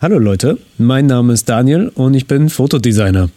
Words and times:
Hallo 0.00 0.18
Leute, 0.18 0.58
mein 0.76 1.06
Name 1.06 1.32
ist 1.32 1.48
Daniel 1.48 1.90
und 1.94 2.14
ich 2.14 2.26
bin 2.26 2.50
Fotodesigner. 2.50 3.30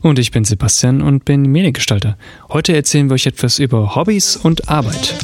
Und 0.00 0.18
ich 0.20 0.30
bin 0.30 0.44
Sebastian 0.44 1.02
und 1.02 1.24
bin 1.24 1.42
Mediengestalter. 1.42 2.16
Heute 2.48 2.74
erzählen 2.74 3.10
wir 3.10 3.14
euch 3.14 3.26
etwas 3.26 3.58
über 3.58 3.96
Hobbys 3.96 4.36
und 4.36 4.68
Arbeit. 4.68 5.14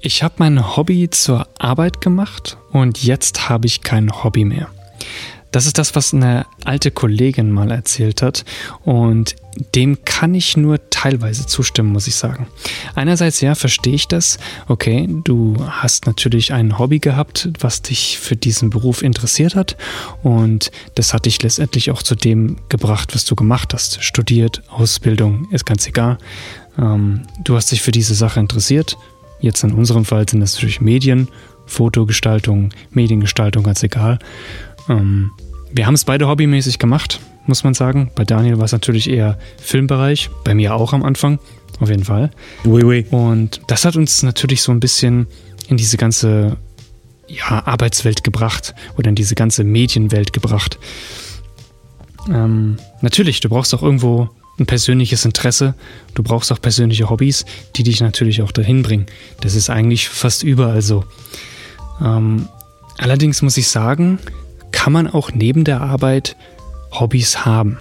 Ich 0.00 0.22
habe 0.22 0.34
mein 0.38 0.76
Hobby 0.76 1.10
zur 1.10 1.48
Arbeit 1.58 2.00
gemacht 2.00 2.56
und 2.70 3.02
jetzt 3.02 3.48
habe 3.48 3.66
ich 3.66 3.82
kein 3.82 4.22
Hobby 4.22 4.44
mehr. 4.44 4.68
Das 5.52 5.66
ist 5.66 5.76
das, 5.76 5.94
was 5.94 6.14
eine 6.14 6.46
alte 6.64 6.90
Kollegin 6.90 7.52
mal 7.52 7.70
erzählt 7.70 8.22
hat. 8.22 8.44
Und 8.84 9.36
dem 9.74 10.02
kann 10.04 10.34
ich 10.34 10.56
nur 10.56 10.78
teilweise 10.88 11.46
zustimmen, 11.46 11.92
muss 11.92 12.06
ich 12.06 12.14
sagen. 12.14 12.46
Einerseits, 12.94 13.42
ja, 13.42 13.54
verstehe 13.54 13.94
ich 13.94 14.08
das. 14.08 14.38
Okay, 14.66 15.06
du 15.24 15.56
hast 15.68 16.06
natürlich 16.06 16.54
ein 16.54 16.78
Hobby 16.78 17.00
gehabt, 17.00 17.50
was 17.60 17.82
dich 17.82 18.18
für 18.18 18.34
diesen 18.34 18.70
Beruf 18.70 19.02
interessiert 19.02 19.54
hat. 19.54 19.76
Und 20.22 20.70
das 20.94 21.12
hat 21.12 21.26
dich 21.26 21.42
letztendlich 21.42 21.90
auch 21.90 22.02
zu 22.02 22.14
dem 22.14 22.56
gebracht, 22.70 23.14
was 23.14 23.26
du 23.26 23.36
gemacht 23.36 23.74
hast. 23.74 24.02
Studiert, 24.02 24.62
Ausbildung, 24.70 25.48
ist 25.50 25.66
ganz 25.66 25.86
egal. 25.86 26.16
Ähm, 26.78 27.24
du 27.44 27.56
hast 27.56 27.70
dich 27.72 27.82
für 27.82 27.92
diese 27.92 28.14
Sache 28.14 28.40
interessiert. 28.40 28.96
Jetzt 29.40 29.62
in 29.64 29.72
unserem 29.72 30.06
Fall 30.06 30.26
sind 30.26 30.40
das 30.40 30.54
natürlich 30.54 30.80
Medien, 30.80 31.28
Fotogestaltung, 31.66 32.70
Mediengestaltung, 32.90 33.64
ganz 33.64 33.82
egal. 33.82 34.18
Ähm, 34.88 35.30
wir 35.72 35.86
haben 35.86 35.94
es 35.94 36.04
beide 36.04 36.28
hobbymäßig 36.28 36.78
gemacht, 36.78 37.20
muss 37.46 37.64
man 37.64 37.74
sagen. 37.74 38.10
Bei 38.14 38.24
Daniel 38.24 38.58
war 38.58 38.64
es 38.64 38.72
natürlich 38.72 39.08
eher 39.08 39.38
Filmbereich, 39.58 40.30
bei 40.44 40.54
mir 40.54 40.74
auch 40.74 40.92
am 40.92 41.02
Anfang, 41.02 41.38
auf 41.80 41.88
jeden 41.88 42.04
Fall. 42.04 42.30
Oui, 42.64 42.82
oui. 42.84 43.06
Und 43.10 43.60
das 43.68 43.84
hat 43.84 43.96
uns 43.96 44.22
natürlich 44.22 44.62
so 44.62 44.72
ein 44.72 44.80
bisschen 44.80 45.26
in 45.68 45.76
diese 45.76 45.96
ganze 45.96 46.56
ja, 47.26 47.66
Arbeitswelt 47.66 48.24
gebracht 48.24 48.74
oder 48.98 49.08
in 49.08 49.14
diese 49.14 49.34
ganze 49.34 49.64
Medienwelt 49.64 50.32
gebracht. 50.32 50.78
Ähm, 52.28 52.76
natürlich, 53.00 53.40
du 53.40 53.48
brauchst 53.48 53.74
auch 53.74 53.82
irgendwo 53.82 54.28
ein 54.58 54.66
persönliches 54.66 55.24
Interesse, 55.24 55.74
du 56.14 56.22
brauchst 56.22 56.52
auch 56.52 56.60
persönliche 56.60 57.08
Hobbys, 57.08 57.44
die 57.76 57.82
dich 57.82 58.00
natürlich 58.00 58.42
auch 58.42 58.52
dahin 58.52 58.82
bringen. 58.82 59.06
Das 59.40 59.54
ist 59.54 59.70
eigentlich 59.70 60.08
fast 60.08 60.42
überall 60.42 60.82
so. 60.82 61.04
Ähm, 62.00 62.48
allerdings 62.98 63.42
muss 63.42 63.56
ich 63.56 63.68
sagen, 63.68 64.18
kann 64.82 64.92
man 64.92 65.06
auch 65.06 65.30
neben 65.32 65.62
der 65.62 65.80
Arbeit 65.80 66.34
Hobbys 66.90 67.44
haben. 67.46 67.78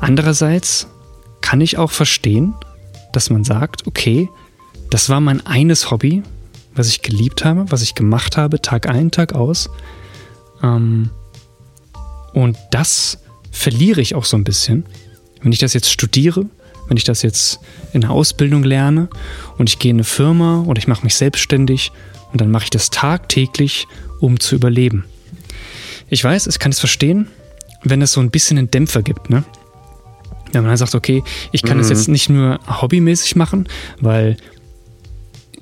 Andererseits 0.00 0.88
kann 1.40 1.60
ich 1.60 1.78
auch 1.78 1.92
verstehen, 1.92 2.52
dass 3.12 3.30
man 3.30 3.44
sagt, 3.44 3.86
okay, 3.86 4.28
das 4.90 5.08
war 5.08 5.20
mein 5.20 5.46
eines 5.46 5.92
Hobby, 5.92 6.24
was 6.74 6.88
ich 6.88 7.02
geliebt 7.02 7.44
habe, 7.44 7.64
was 7.68 7.82
ich 7.82 7.94
gemacht 7.94 8.36
habe, 8.36 8.60
Tag 8.60 8.88
ein, 8.88 9.12
Tag 9.12 9.36
aus. 9.36 9.70
Ähm, 10.64 11.10
und 12.32 12.58
das 12.72 13.20
verliere 13.52 14.00
ich 14.00 14.16
auch 14.16 14.24
so 14.24 14.36
ein 14.36 14.42
bisschen, 14.42 14.84
wenn 15.42 15.52
ich 15.52 15.60
das 15.60 15.74
jetzt 15.74 15.92
studiere, 15.92 16.46
wenn 16.88 16.96
ich 16.96 17.04
das 17.04 17.22
jetzt 17.22 17.60
in 17.92 18.00
der 18.00 18.10
Ausbildung 18.10 18.64
lerne 18.64 19.08
und 19.58 19.68
ich 19.68 19.78
gehe 19.78 19.90
in 19.90 19.98
eine 19.98 20.04
Firma 20.04 20.62
oder 20.62 20.80
ich 20.80 20.88
mache 20.88 21.04
mich 21.04 21.14
selbstständig 21.14 21.92
und 22.32 22.40
dann 22.40 22.50
mache 22.50 22.64
ich 22.64 22.70
das 22.70 22.90
tagtäglich, 22.90 23.86
um 24.18 24.40
zu 24.40 24.56
überleben. 24.56 25.04
Ich 26.10 26.22
weiß, 26.24 26.46
ich 26.46 26.58
kann 26.58 26.72
es 26.72 26.80
verstehen, 26.80 27.28
wenn 27.82 28.02
es 28.02 28.12
so 28.12 28.20
ein 28.20 28.30
bisschen 28.30 28.58
einen 28.58 28.70
Dämpfer 28.70 29.02
gibt, 29.02 29.30
ne? 29.30 29.44
Wenn 30.52 30.62
man 30.62 30.70
dann 30.70 30.78
sagt, 30.78 30.94
okay, 30.94 31.22
ich 31.52 31.62
kann 31.62 31.76
mhm. 31.76 31.82
das 31.82 31.90
jetzt 31.90 32.08
nicht 32.08 32.30
nur 32.30 32.58
hobbymäßig 32.66 33.36
machen, 33.36 33.68
weil 34.00 34.36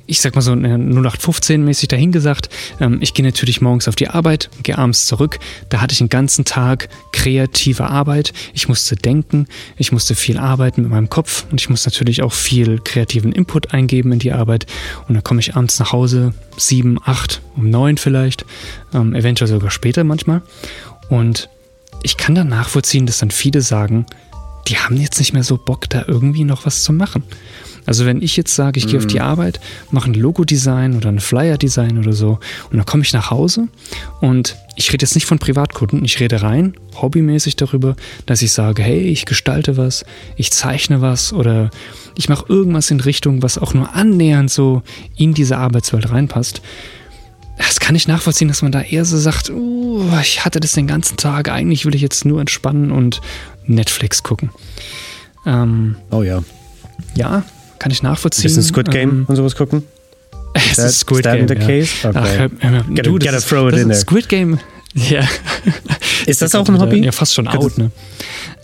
ich 0.06 0.20
sag 0.20 0.34
mal 0.34 0.40
so 0.40 0.52
0815-mäßig 0.52 1.88
dahingesagt, 1.88 2.48
ähm, 2.80 2.98
ich 3.00 3.14
gehe 3.14 3.24
natürlich 3.24 3.60
morgens 3.60 3.88
auf 3.88 3.96
die 3.96 4.08
Arbeit, 4.08 4.50
gehe 4.62 4.78
abends 4.78 5.06
zurück. 5.06 5.38
Da 5.68 5.80
hatte 5.80 5.92
ich 5.92 6.00
einen 6.00 6.08
ganzen 6.08 6.44
Tag 6.44 6.88
kreative 7.12 7.88
Arbeit. 7.88 8.32
Ich 8.54 8.68
musste 8.68 8.96
denken, 8.96 9.46
ich 9.76 9.92
musste 9.92 10.14
viel 10.14 10.38
arbeiten 10.38 10.82
mit 10.82 10.90
meinem 10.90 11.08
Kopf 11.08 11.46
und 11.50 11.60
ich 11.60 11.68
muss 11.68 11.84
natürlich 11.84 12.22
auch 12.22 12.32
viel 12.32 12.78
kreativen 12.78 13.32
Input 13.32 13.72
eingeben 13.72 14.12
in 14.12 14.18
die 14.18 14.32
Arbeit. 14.32 14.66
Und 15.08 15.14
dann 15.14 15.24
komme 15.24 15.40
ich 15.40 15.56
abends 15.56 15.78
nach 15.78 15.92
Hause, 15.92 16.32
sieben, 16.56 16.98
acht, 17.04 17.42
um 17.56 17.70
neun 17.70 17.96
vielleicht, 17.96 18.44
ähm, 18.94 19.14
eventuell 19.14 19.48
sogar 19.48 19.70
später 19.70 20.04
manchmal. 20.04 20.42
Und 21.08 21.48
ich 22.02 22.16
kann 22.16 22.34
dann 22.34 22.48
nachvollziehen, 22.48 23.06
dass 23.06 23.18
dann 23.18 23.30
viele 23.30 23.62
sagen, 23.62 24.06
die 24.68 24.78
haben 24.78 24.96
jetzt 24.96 25.18
nicht 25.18 25.32
mehr 25.32 25.44
so 25.44 25.56
Bock, 25.56 25.88
da 25.88 26.04
irgendwie 26.06 26.44
noch 26.44 26.66
was 26.66 26.82
zu 26.82 26.92
machen. 26.92 27.22
Also 27.86 28.04
wenn 28.04 28.20
ich 28.20 28.36
jetzt 28.36 28.54
sage, 28.54 28.78
ich 28.78 28.88
gehe 28.88 28.98
auf 28.98 29.06
die 29.06 29.20
mhm. 29.20 29.22
Arbeit, 29.22 29.60
mache 29.92 30.10
ein 30.10 30.14
Logo-Design 30.14 30.96
oder 30.96 31.08
ein 31.08 31.20
Flyer-Design 31.20 31.98
oder 31.98 32.12
so 32.12 32.40
und 32.70 32.76
dann 32.76 32.84
komme 32.84 33.04
ich 33.04 33.12
nach 33.12 33.30
Hause 33.30 33.68
und 34.20 34.56
ich 34.74 34.92
rede 34.92 35.04
jetzt 35.04 35.14
nicht 35.14 35.26
von 35.26 35.38
Privatkunden, 35.38 36.04
ich 36.04 36.18
rede 36.18 36.42
rein 36.42 36.74
hobbymäßig 37.00 37.56
darüber, 37.56 37.94
dass 38.26 38.42
ich 38.42 38.52
sage, 38.52 38.82
hey, 38.82 39.00
ich 39.00 39.24
gestalte 39.24 39.76
was, 39.76 40.04
ich 40.36 40.50
zeichne 40.50 41.00
was 41.00 41.32
oder 41.32 41.70
ich 42.16 42.28
mache 42.28 42.46
irgendwas 42.48 42.90
in 42.90 43.00
Richtung, 43.00 43.42
was 43.42 43.58
auch 43.58 43.74
nur 43.74 43.94
annähernd 43.94 44.50
so 44.50 44.82
in 45.16 45.34
diese 45.34 45.58
Arbeitswelt 45.58 46.10
reinpasst. 46.10 46.62
Das 47.58 47.80
kann 47.80 47.94
ich 47.94 48.06
nachvollziehen, 48.06 48.48
dass 48.48 48.62
man 48.62 48.72
da 48.72 48.82
eher 48.82 49.04
so 49.04 49.18
sagt, 49.18 49.50
uh, 49.50 50.02
ich 50.20 50.44
hatte 50.44 50.60
das 50.60 50.72
den 50.72 50.86
ganzen 50.86 51.16
Tag, 51.16 51.48
eigentlich 51.50 51.86
will 51.86 51.94
ich 51.94 52.02
jetzt 52.02 52.24
nur 52.24 52.40
entspannen 52.40 52.90
und 52.90 53.20
Netflix 53.66 54.22
gucken. 54.22 54.50
Ähm, 55.46 55.96
oh 56.10 56.22
ja. 56.22 56.42
Ja, 57.14 57.44
kann 57.78 57.92
ich 57.92 58.02
nachvollziehen. 58.02 58.44
Bisschen 58.44 58.62
Squid 58.62 58.90
Game 58.90 59.10
ähm, 59.10 59.24
und 59.28 59.36
sowas 59.36 59.56
gucken? 59.56 59.82
Es 60.54 60.78
ist 60.78 61.00
Squid 61.00 61.24
Game. 61.24 61.48
the 61.48 61.54
ja. 61.54 61.60
case? 61.60 62.08
Okay. 62.08 62.18
Ach, 62.18 62.38
hör, 62.38 62.82
du, 63.02 63.18
gotta 63.18 63.40
throw 63.40 63.68
it 63.68 63.74
in 63.74 63.88
there. 63.88 63.94
Squid 63.94 64.28
Game. 64.28 64.58
Ja. 64.94 65.28
Ist 66.24 66.40
das 66.40 66.54
auch 66.54 66.66
ein 66.66 66.80
Hobby? 66.80 67.04
Ja, 67.04 67.12
fast 67.12 67.34
schon 67.34 67.46
out, 67.48 67.76
ne? 67.76 67.90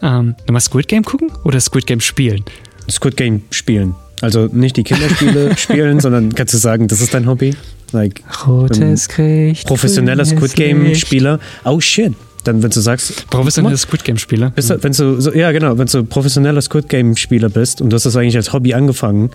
Ähm, 0.01 0.35
nochmal 0.47 0.63
Squid 0.63 0.89
Game 0.89 1.05
gucken 1.05 1.31
oder 1.45 1.61
Squid 1.61 1.87
Game 1.87 2.01
spielen? 2.01 2.43
Squid 2.91 3.19
Game 3.19 3.43
spielen. 3.51 3.95
Also 4.23 4.47
nicht 4.47 4.79
die 4.79 4.83
Kinderspiele 4.83 5.55
spielen, 5.59 6.01
sondern 6.01 6.35
kannst 6.35 6.55
du 6.55 6.59
sagen, 6.59 6.89
das 6.89 7.03
ist 7.03 7.13
dein 7.13 7.27
Hobby? 7.27 7.55
Like, 7.93 8.23
Rotes 8.47 9.09
Krieg. 9.09 9.65
Professioneller 9.65 10.25
Squid 10.25 10.55
Game 10.55 10.95
Spieler. 10.95 11.39
Oh 11.65 11.81
shit. 11.81 12.15
Dann, 12.45 12.63
wenn 12.63 12.71
du 12.71 12.81
sagst. 12.81 13.29
Professioneller 13.31 13.77
Squid 13.77 14.05
Game 14.05 14.19
Spieler. 14.19 14.51
Bist 14.51 14.71
du, 14.71 14.83
wenn 14.83 14.93
du, 14.93 15.21
so, 15.21 15.33
ja, 15.33 15.53
genau, 15.53 15.79
wenn 15.79 15.87
du 15.87 16.05
professioneller 16.05 16.61
Squid 16.61 16.89
Game 16.89 17.17
Spieler 17.17 17.49
bist 17.49 17.81
und 17.81 17.91
du 17.91 17.95
hast 17.95 18.05
das 18.05 18.17
eigentlich 18.17 18.37
als 18.37 18.53
Hobby 18.53 18.75
angefangen, 18.75 19.31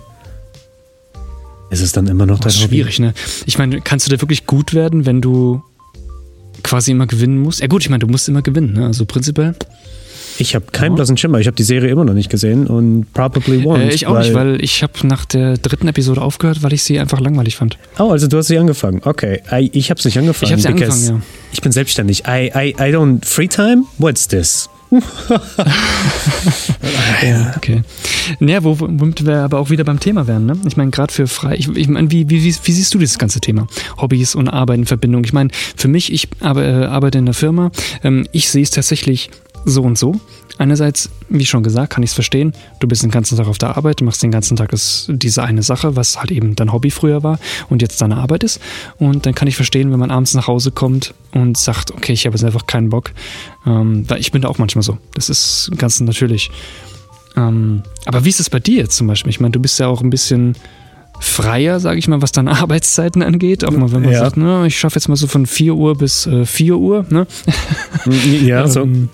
ist 1.70 1.80
es 1.80 1.92
dann 1.92 2.06
immer 2.06 2.26
noch 2.26 2.38
dein 2.38 2.52
Hobby? 2.52 2.76
Schwierig, 2.76 2.98
ne? 2.98 3.14
Ich 3.46 3.58
meine, 3.58 3.80
kannst 3.80 4.06
du 4.06 4.14
da 4.14 4.20
wirklich 4.20 4.46
gut 4.46 4.74
werden, 4.74 5.06
wenn 5.06 5.20
du 5.20 5.62
quasi 6.62 6.90
immer 6.90 7.06
gewinnen 7.06 7.38
musst? 7.38 7.60
Ja, 7.60 7.66
gut, 7.66 7.82
ich 7.82 7.90
meine, 7.90 8.00
du 8.00 8.08
musst 8.08 8.28
immer 8.28 8.42
gewinnen, 8.42 8.74
ne? 8.74 8.86
Also 8.86 9.06
prinzipiell. 9.06 9.54
Ich 10.40 10.54
habe 10.54 10.66
keinen 10.70 10.94
blassen 10.94 11.16
Schimmer. 11.16 11.40
Ich 11.40 11.46
habe 11.48 11.56
die 11.56 11.64
Serie 11.64 11.90
immer 11.90 12.04
noch 12.04 12.14
nicht 12.14 12.30
gesehen 12.30 12.68
und 12.68 13.12
probably 13.12 13.58
won't. 13.64 13.80
Äh, 13.80 13.94
ich 13.94 14.06
auch 14.06 14.14
weil 14.14 14.22
nicht, 14.22 14.34
weil 14.34 14.62
ich 14.64 14.82
habe 14.82 14.92
nach 15.06 15.24
der 15.24 15.58
dritten 15.58 15.88
Episode 15.88 16.22
aufgehört, 16.22 16.62
weil 16.62 16.72
ich 16.72 16.84
sie 16.84 16.98
einfach 16.98 17.20
langweilig 17.20 17.56
fand. 17.56 17.76
Oh, 17.98 18.10
also 18.10 18.28
du 18.28 18.38
hast 18.38 18.46
sie 18.46 18.58
angefangen. 18.58 19.00
Okay, 19.04 19.42
I, 19.50 19.68
ich 19.72 19.90
habe 19.90 19.98
es 19.98 20.04
nicht 20.04 20.16
angefangen. 20.16 20.46
Ich 20.46 20.52
habe 20.52 20.62
sie 20.62 20.68
angefangen, 20.68 21.06
ja. 21.06 21.20
Ich 21.52 21.60
bin 21.60 21.72
selbstständig. 21.72 22.24
I, 22.28 22.52
I, 22.54 22.74
I 22.78 22.94
don't 22.94 23.24
free 23.24 23.48
time. 23.48 23.84
What's 23.98 24.28
this? 24.28 24.68
ja, 27.22 27.52
okay. 27.56 27.82
Naja, 28.40 28.64
wo, 28.64 28.78
womit 28.80 29.26
wir 29.26 29.40
aber 29.40 29.58
auch 29.58 29.68
wieder 29.68 29.84
beim 29.84 30.00
Thema 30.00 30.26
wären, 30.26 30.46
ne? 30.46 30.56
Ich 30.66 30.78
meine, 30.78 30.90
gerade 30.90 31.12
für 31.12 31.26
frei, 31.26 31.56
ich, 31.56 31.68
ich 31.68 31.88
meine, 31.88 32.10
wie, 32.10 32.30
wie, 32.30 32.42
wie, 32.42 32.72
siehst 32.72 32.94
du 32.94 32.98
dieses 32.98 33.18
ganze 33.18 33.40
Thema? 33.40 33.66
Hobbys 34.00 34.34
und 34.34 34.48
Arbeit 34.48 34.78
in 34.78 34.86
Verbindung. 34.86 35.24
Ich 35.24 35.34
meine, 35.34 35.50
für 35.76 35.88
mich, 35.88 36.10
ich 36.12 36.28
arbeite, 36.40 36.84
äh, 36.84 36.86
arbeite 36.86 37.18
in 37.18 37.26
der 37.26 37.34
Firma, 37.34 37.70
ähm, 38.02 38.26
ich 38.32 38.48
sehe 38.48 38.62
es 38.62 38.70
tatsächlich 38.70 39.30
so 39.68 39.82
und 39.82 39.98
so. 39.98 40.14
Einerseits, 40.58 41.10
wie 41.28 41.46
schon 41.46 41.62
gesagt, 41.62 41.92
kann 41.92 42.02
ich 42.02 42.10
es 42.10 42.14
verstehen. 42.14 42.52
Du 42.80 42.88
bist 42.88 43.02
den 43.02 43.10
ganzen 43.10 43.36
Tag 43.36 43.46
auf 43.46 43.58
der 43.58 43.76
Arbeit, 43.76 44.00
du 44.00 44.04
machst 44.04 44.22
den 44.22 44.30
ganzen 44.30 44.56
Tag 44.56 44.74
diese 45.08 45.42
eine 45.42 45.62
Sache, 45.62 45.94
was 45.94 46.18
halt 46.18 46.32
eben 46.32 46.56
dein 46.56 46.72
Hobby 46.72 46.90
früher 46.90 47.22
war 47.22 47.38
und 47.68 47.82
jetzt 47.82 48.00
deine 48.00 48.16
Arbeit 48.16 48.42
ist. 48.42 48.60
Und 48.98 49.26
dann 49.26 49.34
kann 49.34 49.46
ich 49.46 49.56
verstehen, 49.56 49.92
wenn 49.92 50.00
man 50.00 50.10
abends 50.10 50.34
nach 50.34 50.48
Hause 50.48 50.72
kommt 50.72 51.14
und 51.32 51.56
sagt, 51.56 51.92
okay, 51.92 52.12
ich 52.12 52.26
habe 52.26 52.34
jetzt 52.34 52.44
einfach 52.44 52.66
keinen 52.66 52.88
Bock. 52.88 53.12
Ähm, 53.66 54.04
ich 54.18 54.32
bin 54.32 54.42
da 54.42 54.48
auch 54.48 54.58
manchmal 54.58 54.82
so. 54.82 54.98
Das 55.14 55.28
ist 55.28 55.70
ganz 55.76 56.00
natürlich. 56.00 56.50
Ähm, 57.36 57.82
aber 58.06 58.24
wie 58.24 58.30
ist 58.30 58.40
es 58.40 58.50
bei 58.50 58.58
dir 58.58 58.78
jetzt 58.78 58.96
zum 58.96 59.06
Beispiel? 59.06 59.30
Ich 59.30 59.40
meine, 59.40 59.52
du 59.52 59.60
bist 59.60 59.78
ja 59.78 59.86
auch 59.86 60.02
ein 60.02 60.10
bisschen 60.10 60.56
freier, 61.20 61.80
sage 61.80 61.98
ich 61.98 62.08
mal, 62.08 62.22
was 62.22 62.32
deine 62.32 62.50
Arbeitszeiten 62.60 63.22
angeht. 63.22 63.64
Auch 63.64 63.72
mal, 63.72 63.92
wenn 63.92 64.02
man 64.02 64.12
ja. 64.12 64.20
sagt, 64.20 64.36
ne, 64.36 64.66
ich 64.66 64.78
schaffe 64.78 64.96
jetzt 64.96 65.08
mal 65.08 65.16
so 65.16 65.26
von 65.26 65.46
4 65.46 65.74
Uhr 65.74 65.96
bis 65.96 66.26
äh, 66.26 66.44
4 66.44 66.76
Uhr. 66.76 67.06
Ne? 67.10 67.26
Ja, 68.42 68.66
so. 68.66 68.82
Ähm, 68.88 69.10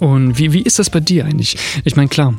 und 0.00 0.38
wie, 0.38 0.52
wie 0.52 0.62
ist 0.62 0.78
das 0.78 0.90
bei 0.90 1.00
dir 1.00 1.24
eigentlich? 1.24 1.56
Ich 1.84 1.96
meine, 1.96 2.08
klar, 2.08 2.34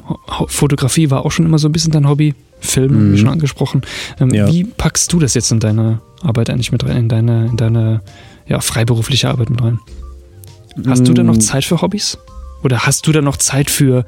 Fotografie 0.47 1.09
war 1.09 1.25
auch 1.25 1.31
schon 1.31 1.45
immer 1.45 1.59
so 1.59 1.69
ein 1.69 1.71
bisschen 1.71 1.91
dein 1.91 2.07
Hobby, 2.07 2.35
Film, 2.59 3.09
mhm. 3.09 3.13
wie 3.13 3.17
schon 3.17 3.29
angesprochen. 3.29 3.81
Ähm, 4.19 4.31
ja. 4.31 4.47
Wie 4.47 4.65
packst 4.65 5.11
du 5.11 5.19
das 5.19 5.33
jetzt 5.33 5.51
in 5.51 5.59
deine 5.59 5.99
Arbeit 6.21 6.49
eigentlich 6.49 6.71
mit 6.71 6.85
rein, 6.85 6.97
in 6.97 7.09
deine, 7.09 7.47
in 7.47 7.57
deine 7.57 8.01
ja, 8.47 8.59
freiberufliche 8.59 9.29
Arbeit 9.29 9.49
mit 9.49 9.61
rein. 9.61 9.79
Hast 10.85 11.07
du 11.07 11.13
da 11.13 11.23
Mm. 11.23 11.27
noch 11.27 11.37
Zeit 11.37 11.65
für 11.65 11.81
Hobbys? 11.81 12.17
Oder 12.63 12.85
hast 12.85 13.07
du 13.07 13.11
da 13.11 13.21
noch 13.21 13.37
Zeit 13.37 13.69
für 13.69 14.05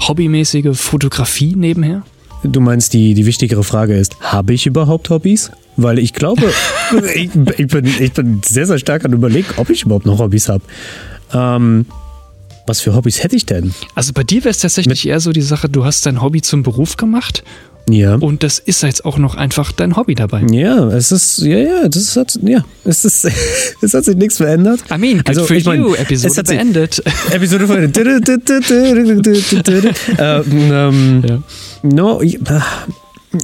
hobbymäßige 0.00 0.76
Fotografie 0.78 1.54
nebenher? 1.54 2.02
Du 2.42 2.60
meinst, 2.60 2.92
die, 2.92 3.14
die 3.14 3.26
wichtigere 3.26 3.64
Frage 3.64 3.96
ist, 3.96 4.16
habe 4.20 4.52
ich 4.54 4.66
überhaupt 4.66 5.10
Hobbys? 5.10 5.50
Weil 5.76 5.98
ich 5.98 6.12
glaube, 6.12 6.52
ich, 7.14 7.30
ich, 7.58 7.68
bin, 7.68 7.84
ich 7.86 8.12
bin 8.12 8.40
sehr, 8.44 8.66
sehr 8.66 8.78
stark 8.78 9.04
an 9.04 9.12
überlegen, 9.12 9.48
ob 9.56 9.70
ich 9.70 9.82
überhaupt 9.82 10.06
noch 10.06 10.18
Hobbys 10.18 10.48
habe. 10.48 10.62
Ähm, 11.32 11.86
was 12.66 12.80
für 12.80 12.94
Hobbys 12.94 13.22
hätte 13.22 13.36
ich 13.36 13.46
denn? 13.46 13.74
Also 13.94 14.12
bei 14.12 14.22
dir 14.24 14.42
wäre 14.44 14.50
es 14.50 14.58
tatsächlich 14.58 15.06
eher 15.06 15.20
so 15.20 15.32
die 15.32 15.42
Sache, 15.42 15.68
du 15.68 15.84
hast 15.84 16.06
dein 16.06 16.22
Hobby 16.22 16.40
zum 16.42 16.62
Beruf 16.62 16.96
gemacht 16.96 17.44
Ja. 17.90 18.14
und 18.16 18.42
das 18.42 18.58
ist 18.58 18.82
jetzt 18.82 19.04
auch 19.04 19.18
noch 19.18 19.34
einfach 19.34 19.70
dein 19.72 19.96
Hobby 19.96 20.14
dabei. 20.14 20.42
Ja, 20.50 20.88
es 20.88 21.12
ist, 21.12 21.38
ja, 21.38 21.58
ja, 21.58 21.88
das 21.88 22.16
hat, 22.16 22.38
ja, 22.42 22.64
es 22.84 23.04
ist, 23.04 23.26
es 23.82 23.92
hat 23.94 24.04
sich 24.04 24.16
nichts 24.16 24.38
verändert. 24.38 24.80
I 24.90 24.96
mean, 24.98 25.18
good 25.18 25.28
Also, 25.28 25.44
for 25.44 25.56
ich 25.56 25.64
mein, 25.66 25.80
you, 25.80 25.94
es 25.94 26.00
Episode 26.00 26.36
hat 26.36 26.46
sich- 26.46 26.56
beendet. 26.56 27.02
Episode 27.32 27.66
von. 27.66 27.76
ähm, 30.18 30.72
ähm, 30.72 31.22
Ja. 31.28 31.42
No, 31.82 32.22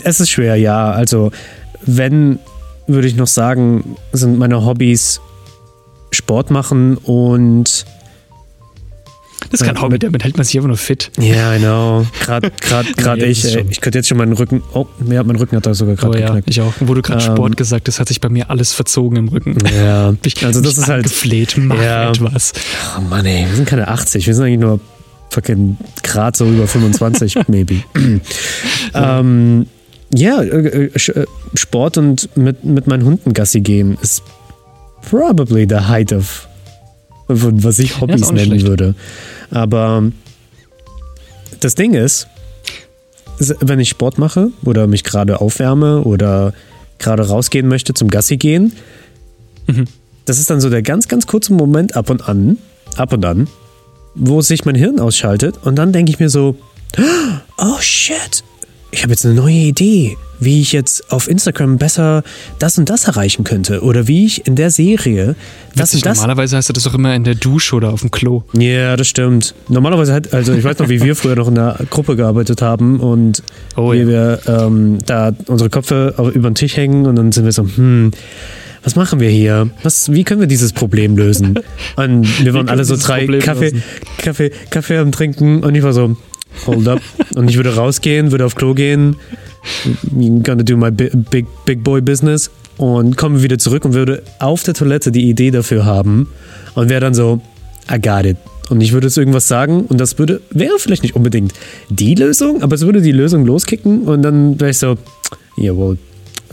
es 0.02 0.20
ist 0.20 0.30
schwer, 0.30 0.56
ja. 0.56 0.90
Also, 0.92 1.30
wenn, 1.84 2.38
würde 2.86 3.06
ich 3.08 3.16
noch 3.16 3.26
sagen, 3.26 3.96
sind 4.12 4.38
meine 4.38 4.64
Hobbys 4.64 5.20
Sport 6.12 6.50
machen 6.50 6.96
und. 6.96 7.84
Das 9.50 9.60
ist 9.60 9.66
kein 9.66 9.74
Ja, 9.76 9.82
Hobby, 9.82 9.92
mit- 9.94 10.02
damit 10.02 10.22
hält 10.24 10.36
man 10.36 10.44
sich 10.44 10.56
einfach 10.56 10.68
nur 10.68 10.76
fit. 10.76 11.10
Ja, 11.18 11.56
genau. 11.56 12.06
Gerade 12.20 12.50
grad, 12.60 12.86
grad 12.96 13.18
Nee, 13.18 13.24
ich. 13.26 13.44
Ey, 13.44 13.52
schon- 13.52 13.70
ich 13.70 13.80
könnte 13.80 13.98
jetzt 13.98 14.08
schon 14.08 14.18
meinen 14.18 14.32
Rücken. 14.34 14.62
Oh, 14.74 14.86
ja, 15.08 15.22
mein 15.24 15.36
Rücken 15.36 15.56
hat 15.56 15.66
da 15.66 15.74
sogar 15.74 15.94
Oh 15.94 15.96
gerade 15.96 16.20
ja, 16.20 16.26
geknackt. 16.26 16.50
ich 16.50 16.60
auch. 16.60 16.72
Wo 16.80 16.94
du 16.94 17.02
gerade 17.02 17.24
Ähm, 17.24 17.32
Sport 17.32 17.56
gesagt 17.56 17.88
hast, 17.88 17.98
hat 17.98 18.08
sich 18.08 18.20
bei 18.20 18.28
mir 18.28 18.50
alles 18.50 18.72
verzogen 18.74 19.16
im 19.16 19.28
Rücken. 19.28 19.56
Ja, 19.74 20.14
Ich, 20.24 20.44
also 20.44 20.60
das 20.60 20.76
ist 20.78 20.88
halt. 20.88 21.04
angefleht, 21.06 21.54
mach 21.56 21.80
Ja. 21.82 22.10
etwas. 22.10 22.52
Oh 22.98 23.00
Mann, 23.00 23.24
ey, 23.26 23.46
wir 23.48 23.56
sind 23.56 23.66
keine 23.66 23.88
80, 23.88 24.26
wir 24.26 24.34
sind 24.34 24.44
eigentlich 24.44 24.60
nur 24.60 24.78
fucking 25.30 25.76
Grad 26.02 26.36
so 26.36 26.46
über 26.46 26.66
25, 26.66 27.36
maybe. 27.48 27.82
ähm, 28.94 29.66
ja, 30.12 30.42
äh, 30.42 30.46
äh, 30.46 30.84
äh, 30.94 31.26
Sport 31.54 31.98
und 31.98 32.36
mit, 32.36 32.64
mit 32.64 32.86
meinen 32.86 33.04
Hunden 33.04 33.32
Gassi 33.32 33.60
gehen 33.60 33.96
ist 34.02 34.22
probably 35.08 35.66
the 35.68 35.76
height 35.88 36.12
of, 36.12 36.48
was 37.32 37.78
ich 37.78 38.00
Hobbys 38.00 38.20
nicht 38.20 38.32
nennen 38.32 38.46
schlecht. 38.46 38.66
würde. 38.66 38.94
Aber 39.50 40.04
das 41.60 41.74
Ding 41.74 41.94
ist, 41.94 42.26
wenn 43.60 43.80
ich 43.80 43.88
Sport 43.88 44.18
mache 44.18 44.50
oder 44.64 44.86
mich 44.86 45.04
gerade 45.04 45.40
aufwärme 45.40 46.02
oder 46.02 46.52
gerade 46.98 47.26
rausgehen 47.26 47.68
möchte 47.68 47.94
zum 47.94 48.08
Gassi 48.08 48.36
gehen, 48.36 48.72
Mhm. 49.66 49.84
das 50.24 50.38
ist 50.38 50.50
dann 50.50 50.60
so 50.60 50.68
der 50.70 50.82
ganz, 50.82 51.06
ganz 51.08 51.26
kurze 51.26 51.52
Moment 51.52 51.94
ab 51.96 52.10
und 52.10 52.28
an, 52.28 52.58
ab 52.96 53.12
und 53.12 53.24
an, 53.24 53.46
wo 54.14 54.40
sich 54.40 54.64
mein 54.64 54.74
Hirn 54.74 54.98
ausschaltet 54.98 55.56
und 55.64 55.76
dann 55.76 55.92
denke 55.92 56.10
ich 56.10 56.18
mir 56.18 56.28
so, 56.30 56.56
oh 57.58 57.78
shit, 57.80 58.42
ich 58.90 59.02
habe 59.02 59.12
jetzt 59.12 59.24
eine 59.24 59.34
neue 59.34 59.54
Idee, 59.54 60.16
wie 60.40 60.60
ich 60.62 60.72
jetzt 60.72 61.12
auf 61.12 61.28
Instagram 61.28 61.76
besser 61.76 62.22
das 62.58 62.78
und 62.78 62.88
das 62.88 63.04
erreichen 63.04 63.44
könnte 63.44 63.82
oder 63.82 64.08
wie 64.08 64.24
ich 64.24 64.46
in 64.46 64.56
der 64.56 64.70
Serie 64.70 65.36
das 65.76 65.92
Witzig, 65.92 66.02
und 66.02 66.06
das 66.06 66.18
normalerweise 66.18 66.56
hast 66.56 66.68
du 66.70 66.72
das 66.72 66.84
doch 66.84 66.94
immer 66.94 67.14
in 67.14 67.24
der 67.24 67.34
Dusche 67.34 67.76
oder 67.76 67.92
auf 67.92 68.00
dem 68.00 68.10
Klo. 68.10 68.42
ja, 68.54 68.96
das 68.96 69.08
stimmt. 69.08 69.54
Normalerweise 69.68 70.14
hat, 70.14 70.32
also 70.32 70.54
ich 70.54 70.64
weiß 70.64 70.78
noch, 70.78 70.88
wie 70.88 71.02
wir 71.02 71.14
früher 71.14 71.36
noch 71.36 71.48
in 71.48 71.54
der 71.54 71.78
Gruppe 71.90 72.16
gearbeitet 72.16 72.62
haben 72.62 73.00
und 73.00 73.42
Oh 73.76 73.92
wie 73.92 73.98
ja. 73.98 74.06
wir 74.06 74.40
ähm, 74.46 74.98
da 75.06 75.32
unsere 75.46 75.70
Köpfe 75.70 76.14
über 76.34 76.50
den 76.50 76.54
Tisch 76.54 76.76
hängen 76.76 77.06
und 77.06 77.16
dann 77.16 77.32
sind 77.32 77.44
wir 77.44 77.52
so, 77.52 77.62
hm, 77.62 78.10
was 78.82 78.96
machen 78.96 79.20
wir 79.20 79.28
hier? 79.28 79.68
Was, 79.82 80.10
wie 80.10 80.24
können 80.24 80.40
wir 80.40 80.48
dieses 80.48 80.72
Problem 80.72 81.16
lösen? 81.16 81.58
Und 81.96 82.44
wir 82.44 82.54
waren 82.54 82.70
alle 82.70 82.84
so 82.84 82.96
drei 82.96 83.26
Kaffee? 83.26 83.74
Kaffee, 84.16 84.52
Kaffee 84.70 84.96
am 84.96 85.12
Trinken 85.12 85.62
und 85.62 85.74
ich 85.74 85.82
war 85.82 85.92
so, 85.92 86.16
hold 86.66 86.86
up. 86.88 87.00
Und 87.34 87.48
ich 87.50 87.56
würde 87.56 87.74
rausgehen, 87.74 88.30
würde 88.30 88.44
auf 88.44 88.54
Klo 88.54 88.74
gehen, 88.74 89.16
gonna 90.42 90.62
do 90.62 90.76
my 90.76 90.90
bi- 90.90 91.10
big, 91.30 91.46
big 91.64 91.82
boy 91.84 92.00
business 92.00 92.50
und 92.76 93.16
komme 93.16 93.42
wieder 93.42 93.58
zurück 93.58 93.84
und 93.84 93.92
würde 93.94 94.22
auf 94.38 94.62
der 94.62 94.74
Toilette 94.74 95.12
die 95.12 95.28
Idee 95.28 95.50
dafür 95.50 95.84
haben 95.84 96.28
und 96.74 96.88
wäre 96.88 97.00
dann 97.00 97.14
so, 97.14 97.40
I 97.90 98.00
got 98.00 98.24
it. 98.24 98.36
Und 98.70 98.80
ich 98.80 98.92
würde 98.92 99.08
jetzt 99.08 99.18
irgendwas 99.18 99.48
sagen 99.48 99.82
und 99.86 100.00
das 100.00 100.18
würde, 100.18 100.40
wäre 100.50 100.78
vielleicht 100.78 101.02
nicht 101.02 101.16
unbedingt 101.16 101.52
die 101.88 102.14
Lösung, 102.14 102.62
aber 102.62 102.76
es 102.76 102.82
würde 102.82 103.02
die 103.02 103.10
Lösung 103.12 103.44
loskicken 103.44 104.02
und 104.02 104.22
dann 104.22 104.58
wäre 104.60 104.70
ich 104.70 104.78
so, 104.78 104.96
yeah, 105.58 105.76
well, 105.76 105.98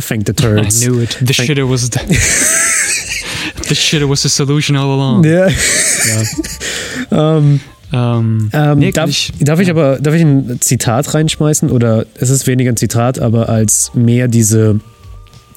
thank 0.05 0.25
the 0.25 0.31
I 0.31 0.35
turds. 0.35 0.81
knew 0.81 0.99
it. 1.01 1.11
The 1.19 1.25
Thank- 1.33 1.47
shitter 1.47 1.69
was 1.69 1.83
the, 1.83 1.99
the 3.69 3.75
shitter 3.75 4.09
was 4.09 4.23
the 4.23 4.29
solution 4.29 4.75
all 4.75 4.89
along. 4.91 5.23
Ja. 5.25 5.47
ähm, 7.11 7.59
Ähm, 7.93 8.49
ähm, 8.53 8.79
nee, 8.79 8.91
darf, 8.91 9.09
ich- 9.09 9.31
darf 9.39 9.59
ich 9.59 9.69
aber 9.69 9.97
darf 9.99 10.13
ich 10.13 10.21
ein 10.21 10.57
Zitat 10.59 11.13
reinschmeißen 11.13 11.71
oder 11.71 12.05
es 12.19 12.29
ist 12.29 12.45
weniger 12.47 12.71
ein 12.71 12.77
Zitat, 12.77 13.19
aber 13.19 13.47
als 13.49 13.91
mehr 13.93 14.27
diese 14.27 14.79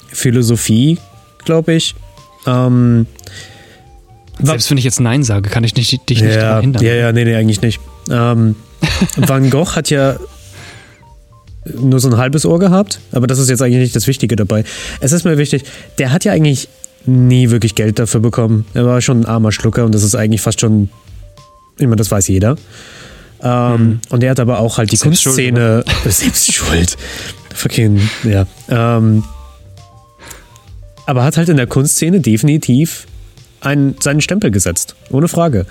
Philosophie, 0.09 0.97
glaube 1.43 1.73
ich. 1.73 1.95
Ähm, 2.47 3.05
Selbst 4.41 4.69
wenn 4.71 4.77
ich 4.77 4.83
jetzt 4.85 4.99
Nein 4.99 5.23
sage, 5.23 5.49
kann 5.49 5.63
ich 5.63 5.75
nicht, 5.75 5.91
dich 6.09 6.21
nicht 6.21 6.35
ja, 6.35 6.41
daran 6.41 6.61
hindern. 6.61 6.83
ja, 6.83 6.93
ja, 6.93 7.11
nee, 7.11 7.25
nee, 7.25 7.35
eigentlich 7.35 7.61
nicht. 7.61 7.79
Ähm, 8.09 8.55
Van 9.17 9.49
Gogh 9.49 9.75
hat 9.75 9.89
ja 9.89 10.15
nur 11.79 11.99
so 11.99 12.09
ein 12.09 12.17
halbes 12.17 12.45
Ohr 12.45 12.59
gehabt, 12.59 12.99
aber 13.11 13.27
das 13.27 13.37
ist 13.37 13.49
jetzt 13.49 13.61
eigentlich 13.61 13.81
nicht 13.81 13.95
das 13.95 14.07
Wichtige 14.07 14.35
dabei. 14.35 14.63
Es 14.99 15.11
ist 15.11 15.25
mir 15.25 15.37
wichtig, 15.37 15.63
der 15.99 16.11
hat 16.11 16.23
ja 16.25 16.31
eigentlich 16.31 16.67
nie 17.05 17.51
wirklich 17.51 17.75
Geld 17.75 17.99
dafür 17.99 18.19
bekommen. 18.19 18.65
Er 18.73 18.85
war 18.85 19.01
schon 19.01 19.21
ein 19.21 19.25
armer 19.25 19.51
Schlucker 19.51 19.85
und 19.85 19.93
das 19.93 20.03
ist 20.03 20.15
eigentlich 20.15 20.41
fast 20.41 20.59
schon, 20.61 20.89
ich 21.77 21.83
meine, 21.85 21.95
das 21.97 22.11
weiß 22.11 22.27
jeder. 22.27 22.55
Ähm, 23.43 24.01
Und 24.09 24.23
er 24.23 24.31
hat 24.31 24.39
aber 24.39 24.59
auch 24.59 24.77
halt 24.77 24.91
die 24.91 24.95
Selbst 24.97 25.21
schuld, 25.23 25.35
Kunstszene 25.35 25.83
selbst 26.09 26.53
schuld. 26.53 26.97
Fucking, 27.55 27.99
ja. 28.23 28.45
Ähm, 28.69 29.23
aber 31.05 31.23
hat 31.23 31.37
halt 31.37 31.49
in 31.49 31.57
der 31.57 31.67
Kunstszene 31.67 32.19
definitiv 32.21 33.07
einen, 33.61 33.95
seinen 33.99 34.21
Stempel 34.21 34.51
gesetzt. 34.51 34.95
Ohne 35.09 35.27
Frage. 35.27 35.65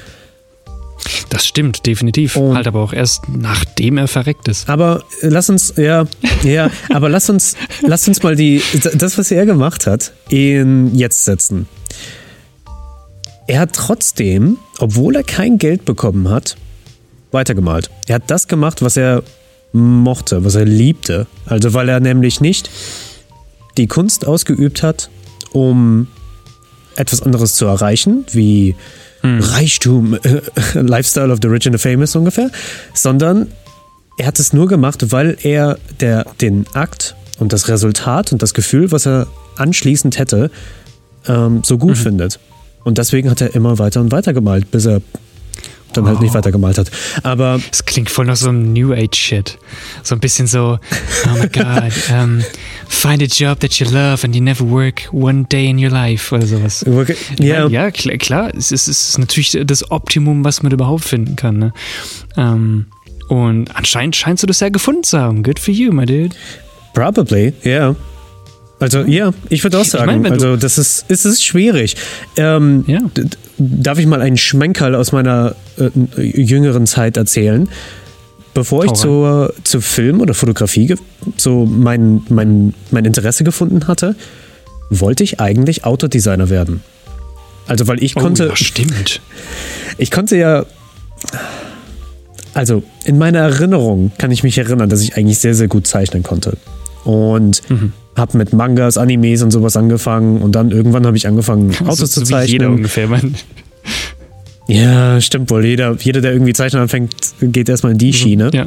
Das 1.31 1.47
stimmt, 1.47 1.87
definitiv. 1.87 2.37
Und- 2.37 2.56
halt 2.56 2.67
aber 2.67 2.81
auch 2.81 2.93
erst 2.93 3.23
nachdem 3.29 3.97
er 3.97 4.08
verreckt 4.08 4.49
ist. 4.49 4.69
Aber 4.69 5.05
äh, 5.23 5.29
lass 5.29 5.49
uns, 5.49 5.75
ja, 5.76 6.05
ja, 6.43 6.70
aber 6.93 7.08
lass 7.08 7.31
uns, 7.31 7.56
lass 7.82 8.06
uns 8.08 8.23
mal 8.23 8.37
die, 8.37 8.62
das, 8.94 9.17
was 9.17 9.31
er 9.31 9.47
gemacht 9.47 9.87
hat, 9.87 10.12
in 10.29 10.94
jetzt 10.94 11.25
setzen. 11.25 11.69
Er 13.50 13.58
hat 13.58 13.73
trotzdem, 13.73 14.58
obwohl 14.79 15.16
er 15.16 15.25
kein 15.25 15.59
Geld 15.59 15.85
bekommen 15.85 16.28
hat, 16.28 16.57
weitergemalt. 17.33 17.90
Er 18.07 18.14
hat 18.14 18.30
das 18.30 18.47
gemacht, 18.47 18.80
was 18.80 18.97
er 18.97 19.25
mochte, 19.73 20.45
was 20.45 20.54
er 20.54 20.64
liebte. 20.64 21.26
Also 21.47 21.75
weil 21.75 21.88
er 21.88 21.99
nämlich 21.99 22.40
nicht 22.40 22.71
die 23.76 23.88
Kunst 23.88 24.25
ausgeübt 24.25 24.85
hat, 24.85 25.11
um 25.50 26.07
etwas 26.95 27.23
anderes 27.23 27.57
zu 27.57 27.66
erreichen, 27.66 28.25
wie 28.30 28.76
Reichtum, 29.25 30.14
äh, 30.14 30.42
Lifestyle 30.75 31.33
of 31.33 31.40
the 31.42 31.49
Rich 31.49 31.66
and 31.66 31.76
the 31.76 31.83
Famous 31.83 32.14
ungefähr, 32.14 32.52
sondern 32.95 33.49
er 34.16 34.28
hat 34.28 34.38
es 34.38 34.52
nur 34.52 34.69
gemacht, 34.69 35.11
weil 35.11 35.37
er 35.42 35.76
der, 35.99 36.25
den 36.40 36.66
Akt 36.75 37.16
und 37.40 37.52
das 37.52 37.66
Resultat 37.66 38.30
und 38.30 38.42
das 38.42 38.54
Gefühl, 38.54 38.92
was 38.92 39.09
er 39.09 39.26
anschließend 39.57 40.21
hätte, 40.21 40.52
ähm, 41.26 41.62
so 41.64 41.78
gut 41.78 41.99
findet. 41.99 42.38
Und 42.84 42.99
deswegen 42.99 43.30
hat 43.30 43.40
er 43.40 43.54
immer 43.54 43.78
weiter 43.78 44.00
und 44.00 44.10
weiter 44.12 44.32
gemalt, 44.32 44.70
bis 44.70 44.87
er 44.87 45.02
dann 45.92 46.06
halt 46.06 46.20
nicht 46.20 46.30
Wow. 46.30 46.37
weiter 46.37 46.52
gemalt 46.52 46.78
hat. 46.78 46.88
Aber 47.25 47.60
Das 47.70 47.84
klingt 47.84 48.10
voll 48.10 48.25
nach 48.25 48.37
so 48.37 48.49
einem 48.49 48.72
New 48.72 48.92
Age 48.92 49.16
Shit. 49.16 49.58
So 50.04 50.14
ein 50.14 50.20
bisschen 50.20 50.46
so, 50.46 50.78
oh 51.26 51.38
my 51.38 51.49
God, 51.49 51.92
um, 52.12 52.42
find 52.88 53.20
a 53.22 53.26
job 53.26 53.58
that 53.60 53.75
you 53.80 53.87
love 53.90 54.25
and 54.25 54.34
you 54.37 54.40
never 54.40 54.64
work 54.70 55.08
one 55.12 55.46
day 55.50 55.68
in 55.68 55.82
your 55.84 55.90
life 55.90 56.32
oder 56.32 56.46
sowas. 56.46 56.84
ja, 57.38 57.66
ja 57.66 57.90
klar, 57.90 58.16
klar 58.18 58.54
es, 58.54 58.70
ist, 58.70 58.87
es 58.87 59.08
ist 59.10 59.18
natürlich 59.18 59.58
das 59.66 59.90
Optimum, 59.90 60.44
was 60.44 60.62
man 60.62 60.70
überhaupt 60.70 61.04
finden 61.04 61.34
kann. 61.34 61.58
Ne? 61.58 61.72
Ähm, 62.37 62.87
und 63.26 63.75
anscheinend 63.76 64.14
scheinst 64.14 64.42
du 64.44 64.46
das 64.46 64.60
ja 64.60 64.68
gefunden 64.68 65.02
zu 65.02 65.18
haben. 65.18 65.42
Good 65.42 65.58
for 65.58 65.75
you, 65.75 65.92
my 65.92 66.06
dude. 66.06 66.37
Probably, 66.94 67.52
ja. 67.64 67.96
Also 68.80 69.00
ja, 69.02 69.32
ich 69.50 69.62
würde 69.62 69.78
auch 69.78 69.84
sagen, 69.84 70.10
wenn 70.25 70.25
du- 70.25 70.30
also 70.30 70.56
das 70.56 70.78
ist, 70.78 71.04
es 71.08 71.25
ist 71.25 71.44
schwierig. 71.44 71.96
Ähm, 72.37 72.84
Ja. 72.87 72.99
Darf 73.62 73.99
ich 73.99 74.06
mal 74.06 74.22
einen 74.22 74.38
Schmenkerl 74.38 74.94
aus 74.94 75.12
meiner 75.12 75.54
äh, 75.78 75.90
jüngeren 76.22 76.87
Zeit 76.87 77.18
erzählen? 77.18 77.68
Bevor 78.54 78.84
ich 78.87 78.92
zur, 78.94 79.52
zu 79.64 79.80
Film 79.82 80.20
oder 80.22 80.32
Fotografie 80.34 80.94
so 81.37 81.66
mein, 81.66 82.22
mein, 82.30 82.72
mein 82.90 83.04
Interesse 83.04 83.44
gefunden 83.44 83.87
hatte, 83.87 84.16
wollte 84.88 85.22
ich 85.25 85.38
eigentlich 85.40 85.84
Autodesigner 85.84 86.49
werden. 86.49 86.80
Also 87.68 87.87
weil 87.87 88.02
ich 88.02 88.14
konnte, 88.14 88.46
oh, 88.46 88.49
ja, 88.50 88.56
stimmt. 88.56 89.20
ich 89.99 90.10
konnte 90.10 90.37
ja, 90.37 90.64
also 92.54 92.82
in 93.04 93.18
meiner 93.18 93.38
Erinnerung 93.40 94.10
kann 94.18 94.30
ich 94.30 94.42
mich 94.42 94.58
erinnern, 94.58 94.88
dass 94.88 95.02
ich 95.02 95.16
eigentlich 95.16 95.38
sehr, 95.38 95.54
sehr 95.54 95.68
gut 95.68 95.87
zeichnen 95.87 96.22
konnte. 96.22 96.56
Und 97.04 97.62
habe 98.21 98.39
mit 98.39 98.53
Mangas, 98.53 98.97
Animes 98.97 99.43
und 99.43 99.50
sowas 99.50 99.77
angefangen 99.77 100.41
und 100.41 100.53
dann 100.55 100.71
irgendwann 100.71 101.07
habe 101.07 101.17
ich 101.17 101.27
angefangen, 101.27 101.75
Autos 101.81 101.99
so, 102.15 102.21
zu 102.21 102.23
zeichnen. 102.23 102.53
Jeder 102.53 102.71
ungefähr. 102.71 103.09
Man, 103.09 103.35
ja, 104.69 105.21
stimmt 105.21 105.50
wohl. 105.50 105.65
Jeder, 105.65 105.97
jeder, 105.99 106.21
der 106.21 106.33
irgendwie 106.33 106.53
zeichnen 106.53 106.83
anfängt, 106.83 107.12
geht 107.41 107.69
erstmal 107.69 107.93
in 107.93 107.99
die 107.99 108.12
Schiene. 108.12 108.50
ja. 108.55 108.67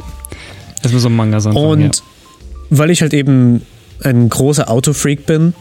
Erstmal 0.82 1.00
so 1.00 1.08
ein 1.08 1.16
Manga 1.16 1.38
anfangen, 1.38 1.56
Und 1.56 1.96
ja. 1.96 2.02
weil 2.68 2.90
ich 2.90 3.00
halt 3.00 3.14
eben 3.14 3.62
ein 4.02 4.28
großer 4.28 4.68
Autofreak 4.68 5.24
bin, 5.24 5.54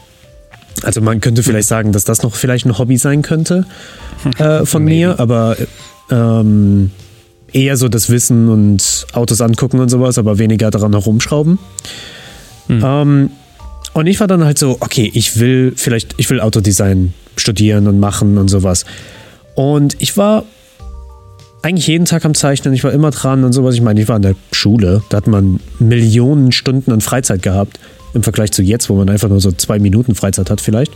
also 0.84 1.00
man 1.00 1.22
könnte 1.22 1.44
vielleicht 1.44 1.70
sagen, 1.70 1.94
dass 1.94 2.04
das 2.04 2.24
noch 2.24 2.36
vielleicht 2.36 2.66
ein 2.66 2.78
Hobby 2.78 2.98
sein 2.98 3.22
könnte 3.22 3.66
äh, 4.38 4.66
von 4.66 4.84
mir, 4.84 5.22
aber 5.22 5.56
ähm, 6.10 6.92
eher 7.54 7.78
so 7.78 7.88
das 7.88 8.10
Wissen 8.10 8.50
und 8.50 9.06
Autos 9.14 9.40
angucken 9.40 9.80
und 9.80 9.88
sowas, 9.88 10.18
aber 10.18 10.40
weniger 10.40 10.72
daran 10.72 10.92
herumschrauben. 10.92 11.58
Ähm, 12.70 13.30
und 13.94 14.08
ich 14.08 14.20
war 14.20 14.28
dann 14.28 14.44
halt 14.44 14.58
so, 14.58 14.78
okay, 14.80 15.10
ich 15.14 15.40
will 15.40 15.74
vielleicht, 15.76 16.16
ich 16.18 16.30
will 16.30 16.40
Autodesign 16.40 17.14
studieren 17.36 17.88
und 17.88 18.00
machen 18.00 18.38
und 18.38 18.48
sowas. 18.48 18.86
Und 19.56 19.96
ich 20.00 20.18
war 20.18 20.44
eigentlich 21.62 21.88
jeden 21.88 22.06
Tag 22.06 22.26
am 22.26 22.34
Zeichnen, 22.34 22.74
ich 22.74 22.84
war 22.84 22.92
immer 22.92 23.12
dran 23.12 23.44
und 23.44 23.54
sowas. 23.54 23.76
Ich 23.76 23.82
meine, 23.82 24.02
ich 24.02 24.08
war 24.08 24.18
in 24.18 24.22
der 24.22 24.36
Schule, 24.52 25.02
da 25.10 25.18
hat 25.18 25.28
man 25.28 25.60
Millionen 25.80 26.52
Stunden 26.52 26.92
an 26.92 27.02
Freizeit 27.02 27.42
gehabt, 27.42 27.80
im 28.14 28.24
Vergleich 28.24 28.52
zu 28.52 28.62
jetzt, 28.62 28.90
wo 28.90 28.96
man 28.96 29.10
einfach 29.10 29.30
nur 29.30 29.40
so 29.40 29.52
zwei 29.52 29.80
Minuten 29.80 30.16
Freizeit 30.16 30.50
hat 30.50 30.60
vielleicht. 30.60 30.92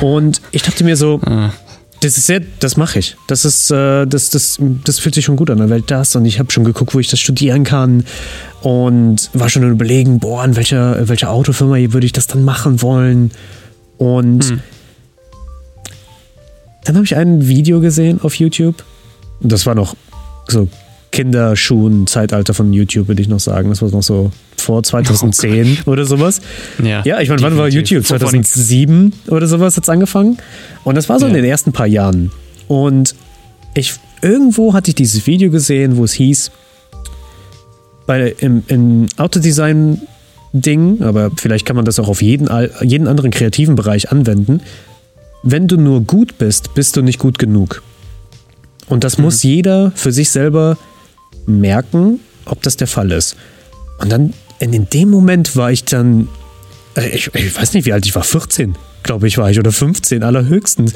Und 0.00 0.40
ich 0.50 0.62
dachte 0.62 0.82
mir 0.82 0.96
so, 0.96 1.20
Ah, 1.24 1.50
das 2.06 2.16
ist 2.18 2.26
sehr, 2.26 2.40
das 2.60 2.76
mache 2.76 3.00
ich. 3.00 3.16
Das 3.26 3.44
ist, 3.44 3.70
äh, 3.70 4.06
das, 4.06 4.30
das, 4.30 4.58
das 4.84 4.98
fühlt 5.00 5.14
sich 5.14 5.24
schon 5.24 5.36
gut 5.36 5.50
an, 5.50 5.68
weil 5.68 5.82
das 5.82 6.14
und 6.14 6.24
ich 6.24 6.38
habe 6.38 6.52
schon 6.52 6.62
geguckt, 6.62 6.94
wo 6.94 7.00
ich 7.00 7.08
das 7.08 7.18
studieren 7.18 7.64
kann 7.64 8.04
und 8.62 9.28
war 9.34 9.48
schon 9.48 9.68
überlegen, 9.68 10.20
boah, 10.20 10.42
an 10.42 10.54
welcher, 10.54 11.08
welcher 11.08 11.30
Autofirma 11.30 11.76
würde 11.92 12.06
ich 12.06 12.12
das 12.12 12.28
dann 12.28 12.44
machen 12.44 12.80
wollen. 12.80 13.32
Und 13.98 14.44
Hm. 14.44 14.60
dann 16.84 16.94
habe 16.94 17.04
ich 17.04 17.16
ein 17.16 17.48
Video 17.48 17.80
gesehen 17.80 18.20
auf 18.22 18.36
YouTube. 18.36 18.84
Das 19.40 19.66
war 19.66 19.74
noch 19.74 19.96
so 20.46 20.68
Kinderschuhen-Zeitalter 21.10 22.54
von 22.54 22.72
YouTube, 22.72 23.08
würde 23.08 23.22
ich 23.22 23.28
noch 23.28 23.40
sagen. 23.40 23.70
Das 23.70 23.82
war 23.82 23.90
noch 23.90 24.02
so 24.02 24.30
vor 24.66 24.82
2010 24.82 25.78
oder 25.86 26.04
sowas. 26.04 26.40
ja, 26.82 27.02
Ja, 27.04 27.20
ich 27.20 27.28
meine, 27.28 27.40
wann 27.42 27.56
war. 27.56 27.68
YouTube? 27.68 28.04
Vor- 28.04 28.18
vor 28.18 28.28
allem- 28.28 28.42
2007 28.44 29.12
oder 29.28 29.46
sowas 29.46 29.76
hat's 29.76 29.88
angefangen. 29.88 30.38
Und 30.84 30.96
das 30.96 31.08
war 31.08 31.18
so 31.20 31.26
in 31.26 31.34
Ja. 31.34 31.40
den 31.40 31.44
ersten 31.50 31.72
paar 31.72 31.86
Jahren. 31.86 32.32
Und 32.68 33.14
ich 33.74 33.94
irgendwo 34.22 34.74
hatte 34.74 34.90
ich 34.90 34.94
dieses 34.96 35.26
Video 35.26 35.50
gesehen, 35.50 35.96
wo 35.96 36.04
es 36.04 36.12
hieß, 36.14 36.50
bei 38.06 38.34
im, 38.38 38.62
im 38.68 39.06
Autodesign 39.16 40.02
Ding, 40.52 41.02
aber 41.02 41.30
vielleicht 41.36 41.66
kann 41.66 41.76
man 41.76 41.84
das 41.84 41.98
auch 41.98 42.08
auf 42.08 42.22
jeden, 42.22 42.48
jeden 42.82 43.08
anderen 43.08 43.30
kreativen 43.30 43.74
Bereich 43.76 44.10
anwenden. 44.10 44.60
Wenn 45.42 45.68
du 45.68 45.76
nur 45.76 46.00
gut 46.02 46.38
bist, 46.38 46.74
bist 46.74 46.96
du 46.96 47.02
nicht 47.02 47.18
gut 47.18 47.38
genug. 47.38 47.82
Und 48.88 49.04
das 49.04 49.18
muss 49.18 49.42
jeder 49.42 49.92
für 49.94 50.12
sich 50.12 50.30
selber 50.30 50.78
merken, 51.46 52.20
ob 52.46 52.62
das 52.62 52.76
der 52.76 52.86
Fall 52.86 53.10
ist. 53.12 53.36
Und 53.98 54.10
dann, 54.10 54.32
in, 54.58 54.72
in 54.72 54.88
dem 54.88 55.10
Moment 55.10 55.56
war 55.56 55.70
ich 55.70 55.84
dann, 55.84 56.28
äh, 56.96 57.08
ich, 57.08 57.34
ich 57.34 57.56
weiß 57.56 57.74
nicht, 57.74 57.84
wie 57.86 57.92
alt 57.92 58.06
ich 58.06 58.14
war, 58.14 58.24
14, 58.24 58.76
glaube 59.02 59.28
ich, 59.28 59.38
war 59.38 59.50
ich, 59.50 59.58
oder 59.58 59.72
15, 59.72 60.22
allerhöchstens. 60.22 60.92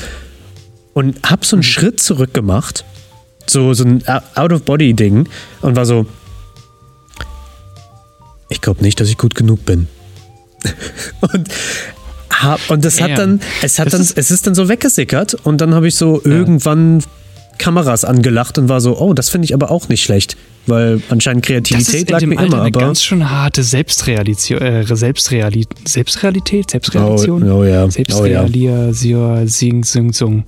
Und 0.94 1.18
hab 1.30 1.44
so 1.44 1.56
einen 1.56 1.62
Schritt 1.62 2.00
zurück 2.00 2.34
gemacht, 2.34 2.84
so, 3.46 3.74
so 3.74 3.84
ein 3.84 4.02
Out-of-Body-Ding, 4.34 5.28
und 5.62 5.76
war 5.76 5.86
so, 5.86 6.06
ich 8.48 8.60
glaube 8.60 8.82
nicht, 8.82 9.00
dass 9.00 9.08
ich 9.08 9.16
gut 9.18 9.34
genug 9.34 9.64
bin. 9.64 9.86
und, 11.20 11.48
hab, 12.30 12.68
und 12.70 12.84
das 12.84 13.00
hat 13.00 13.16
dann, 13.16 13.40
es 13.62 13.78
hat 13.78 13.86
Das 13.86 13.92
dann, 13.92 14.00
ist- 14.02 14.18
es 14.18 14.30
ist 14.30 14.46
dann 14.46 14.54
so 14.54 14.68
weggesickert 14.68 15.34
und 15.44 15.60
dann 15.60 15.74
habe 15.74 15.88
ich 15.88 15.94
so 15.94 16.20
irgendwann 16.24 17.02
Kameras 17.60 18.04
angelacht 18.04 18.58
und 18.58 18.68
war 18.68 18.80
so, 18.80 18.98
oh, 18.98 19.12
das 19.12 19.28
finde 19.28 19.44
ich 19.44 19.54
aber 19.54 19.70
auch 19.70 19.88
nicht 19.88 20.02
schlecht, 20.02 20.36
weil 20.66 21.00
anscheinend 21.10 21.44
Kreativität 21.44 22.08
in 22.08 22.12
lag 22.12 22.18
dem 22.20 22.30
mir 22.30 22.38
Alter 22.38 22.52
immer, 22.54 22.62
eine 22.62 22.68
aber 22.74 22.80
ganz 22.80 23.04
schön 23.04 23.30
harte 23.30 23.62
Selbstrealisation, 23.62 24.60
äh, 24.60 24.84
Selbstreali 24.96 25.66
Selbstrealität, 25.86 26.70
Selbstrealisation, 26.70 27.42
Oh, 27.50 27.56
oh 27.58 27.64
ja, 27.64 27.84
oh 27.84 28.24
ja. 28.26 28.42
Sing, 29.46 29.84
Sing, 29.84 30.12
Sung. 30.12 30.44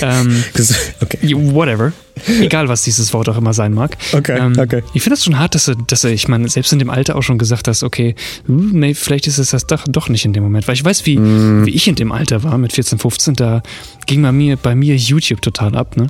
Ähm, 0.00 0.44
okay. 1.02 1.34
whatever. 1.34 1.92
Egal, 2.40 2.68
was 2.68 2.82
dieses 2.82 3.12
Wort 3.14 3.28
auch 3.28 3.36
immer 3.36 3.54
sein 3.54 3.72
mag. 3.72 3.96
Okay, 4.12 4.38
ähm, 4.38 4.58
okay. 4.58 4.82
Ich 4.92 5.02
finde 5.02 5.16
das 5.16 5.24
schon 5.24 5.38
hart, 5.38 5.54
dass 5.54 5.64
du, 5.64 5.74
dass 5.74 6.02
du, 6.02 6.08
ich 6.08 6.28
meine, 6.28 6.48
selbst 6.48 6.72
in 6.72 6.78
dem 6.78 6.90
Alter 6.90 7.16
auch 7.16 7.22
schon 7.22 7.38
gesagt 7.38 7.68
hast, 7.68 7.82
okay, 7.82 8.14
hm, 8.46 8.70
nee, 8.78 8.94
vielleicht 8.94 9.26
ist 9.26 9.38
es 9.38 9.50
das 9.50 9.66
doch, 9.66 9.84
doch 9.88 10.08
nicht 10.08 10.24
in 10.24 10.32
dem 10.32 10.42
Moment. 10.42 10.68
Weil 10.68 10.74
ich 10.74 10.84
weiß, 10.84 11.06
wie, 11.06 11.18
Mm. 11.18 11.66
wie 11.66 11.70
ich 11.70 11.88
in 11.88 11.94
dem 11.94 12.12
Alter 12.12 12.42
war, 12.42 12.58
mit 12.58 12.72
14, 12.72 12.98
15, 12.98 13.34
da 13.34 13.62
ging 14.06 14.22
bei 14.22 14.32
mir, 14.32 14.56
bei 14.56 14.74
mir 14.74 14.96
YouTube 14.96 15.40
total 15.42 15.76
ab, 15.76 15.96
ne? 15.96 16.08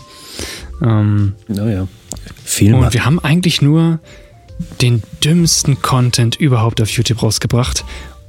Ähm, 0.83 1.35
Naja. 1.49 1.87
Viel 2.45 2.75
und 2.75 2.93
wir 2.93 3.05
haben 3.05 3.19
eigentlich 3.21 3.63
nur 3.63 4.01
den 4.81 5.03
dümmsten 5.25 5.81
Content 5.83 6.37
überhaupt 6.37 6.81
auf 6.81 6.91
YouTube 6.91 7.23
rausgebracht, 7.23 7.85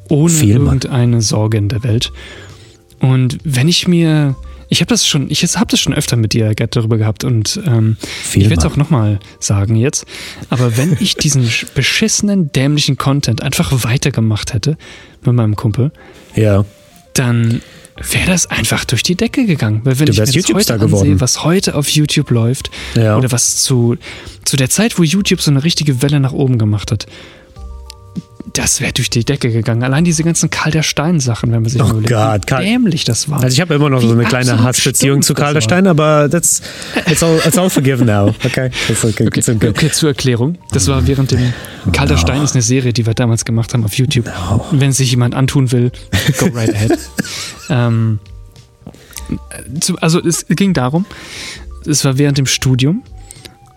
ohne 0.09 0.33
Viel 0.33 0.55
irgendeine 0.57 1.21
Sorge 1.21 1.57
in 1.57 1.69
der 1.69 1.83
Welt. 1.83 2.11
Und 2.99 3.37
wenn 3.43 3.67
ich 3.67 3.87
mir, 3.87 4.35
ich 4.73 4.81
habe 4.81 4.89
das 4.89 5.07
schon, 5.07 5.29
ich 5.29 5.43
habe 5.55 5.67
das 5.67 5.79
schon 5.79 5.93
öfter 5.93 6.15
mit 6.17 6.33
dir 6.33 6.53
Gerd, 6.55 6.75
darüber 6.75 6.97
gehabt 6.97 7.23
und 7.23 7.59
ähm, 7.65 7.95
ich 8.33 8.49
werde 8.49 8.55
es 8.59 8.65
auch 8.65 8.75
nochmal 8.75 9.19
sagen 9.39 9.75
jetzt. 9.75 10.05
Aber 10.49 10.75
wenn 10.77 10.97
ich 10.99 11.15
diesen 11.15 11.45
sch- 11.47 11.67
beschissenen, 11.73 12.51
dämlichen 12.51 12.97
Content 12.97 13.41
einfach 13.41 13.83
weitergemacht 13.83 14.53
hätte 14.53 14.77
mit 15.23 15.35
meinem 15.35 15.55
Kumpel, 15.55 15.91
Ja. 16.35 16.65
dann 17.13 17.61
wäre 18.11 18.25
das 18.31 18.47
einfach 18.47 18.85
durch 18.85 19.03
die 19.03 19.15
Decke 19.15 19.45
gegangen. 19.45 19.81
Weil 19.83 19.99
wenn 19.99 20.07
Du 20.07 20.11
ich 20.13 20.17
mir 20.19 20.25
YouTube-Star 20.25 20.77
heute 20.77 20.85
ansehe, 20.85 20.87
geworden. 21.03 21.21
was 21.21 21.43
heute 21.43 21.75
auf 21.75 21.89
YouTube 21.89 22.31
läuft, 22.31 22.71
Ja. 22.95 23.17
oder 23.17 23.31
was 23.31 23.63
zu, 23.63 23.97
zu 24.45 24.57
der 24.57 24.69
Zeit, 24.71 24.97
wo 24.97 25.03
YouTube 25.03 25.41
so 25.41 25.51
eine 25.51 25.63
richtige 25.63 26.01
Welle 26.01 26.19
nach 26.19 26.33
oben 26.33 26.57
gemacht 26.57 26.91
hat, 26.91 27.05
das 28.51 28.81
wäre 28.81 28.91
durch 28.91 29.09
die 29.09 29.23
Decke 29.23 29.51
gegangen. 29.51 29.83
Allein 29.83 30.03
diese 30.03 30.23
ganzen 30.23 30.49
Kalter 30.49 30.83
Stein-Sachen, 30.83 31.51
wenn 31.51 31.61
man 31.61 31.69
sich 31.69 31.81
Oh 31.81 31.85
mal 31.85 31.91
überlegt, 31.91 32.09
Gott, 32.09 32.41
wie 32.41 32.45
Karl- 32.45 32.63
dämlich 32.63 33.05
das 33.05 33.29
war. 33.29 33.41
Also 33.41 33.53
ich 33.53 33.61
habe 33.61 33.73
immer 33.73 33.89
noch 33.89 34.01
so 34.01 34.09
Wie 34.09 34.13
eine 34.13 34.25
kleine 34.25 34.61
Hassbeziehung 34.61 35.21
zu 35.21 35.33
Karl 35.33 35.53
der. 35.53 35.61
Stein, 35.61 35.87
aber 35.87 36.29
that's, 36.29 36.61
it's, 37.09 37.23
all, 37.23 37.39
it's 37.45 37.57
all 37.57 37.69
forgiven 37.69 38.05
now. 38.05 38.33
Okay, 38.43 38.69
that's 38.87 39.05
okay. 39.05 39.27
Okay, 39.27 39.39
okay. 39.49 39.69
okay, 39.69 39.91
zur 39.91 40.09
Erklärung. 40.09 40.57
Das 40.71 40.87
war 40.87 41.07
während 41.07 41.31
dem 41.31 41.53
Kalter 41.93 42.17
Stein 42.17 42.41
ist 42.41 42.53
eine 42.53 42.61
Serie, 42.61 42.91
die 42.91 43.05
wir 43.05 43.13
damals 43.13 43.45
gemacht 43.45 43.73
haben 43.73 43.85
auf 43.85 43.93
YouTube. 43.97 44.29
Wenn 44.71 44.91
sich 44.91 45.11
jemand 45.11 45.35
antun 45.35 45.71
will, 45.71 45.91
go 46.37 46.47
right 46.47 46.73
ahead. 46.73 46.97
ähm, 47.69 48.19
also 50.01 50.19
es 50.19 50.45
ging 50.49 50.73
darum, 50.73 51.05
es 51.85 52.03
war 52.03 52.17
während 52.17 52.37
dem 52.37 52.45
Studium, 52.45 53.03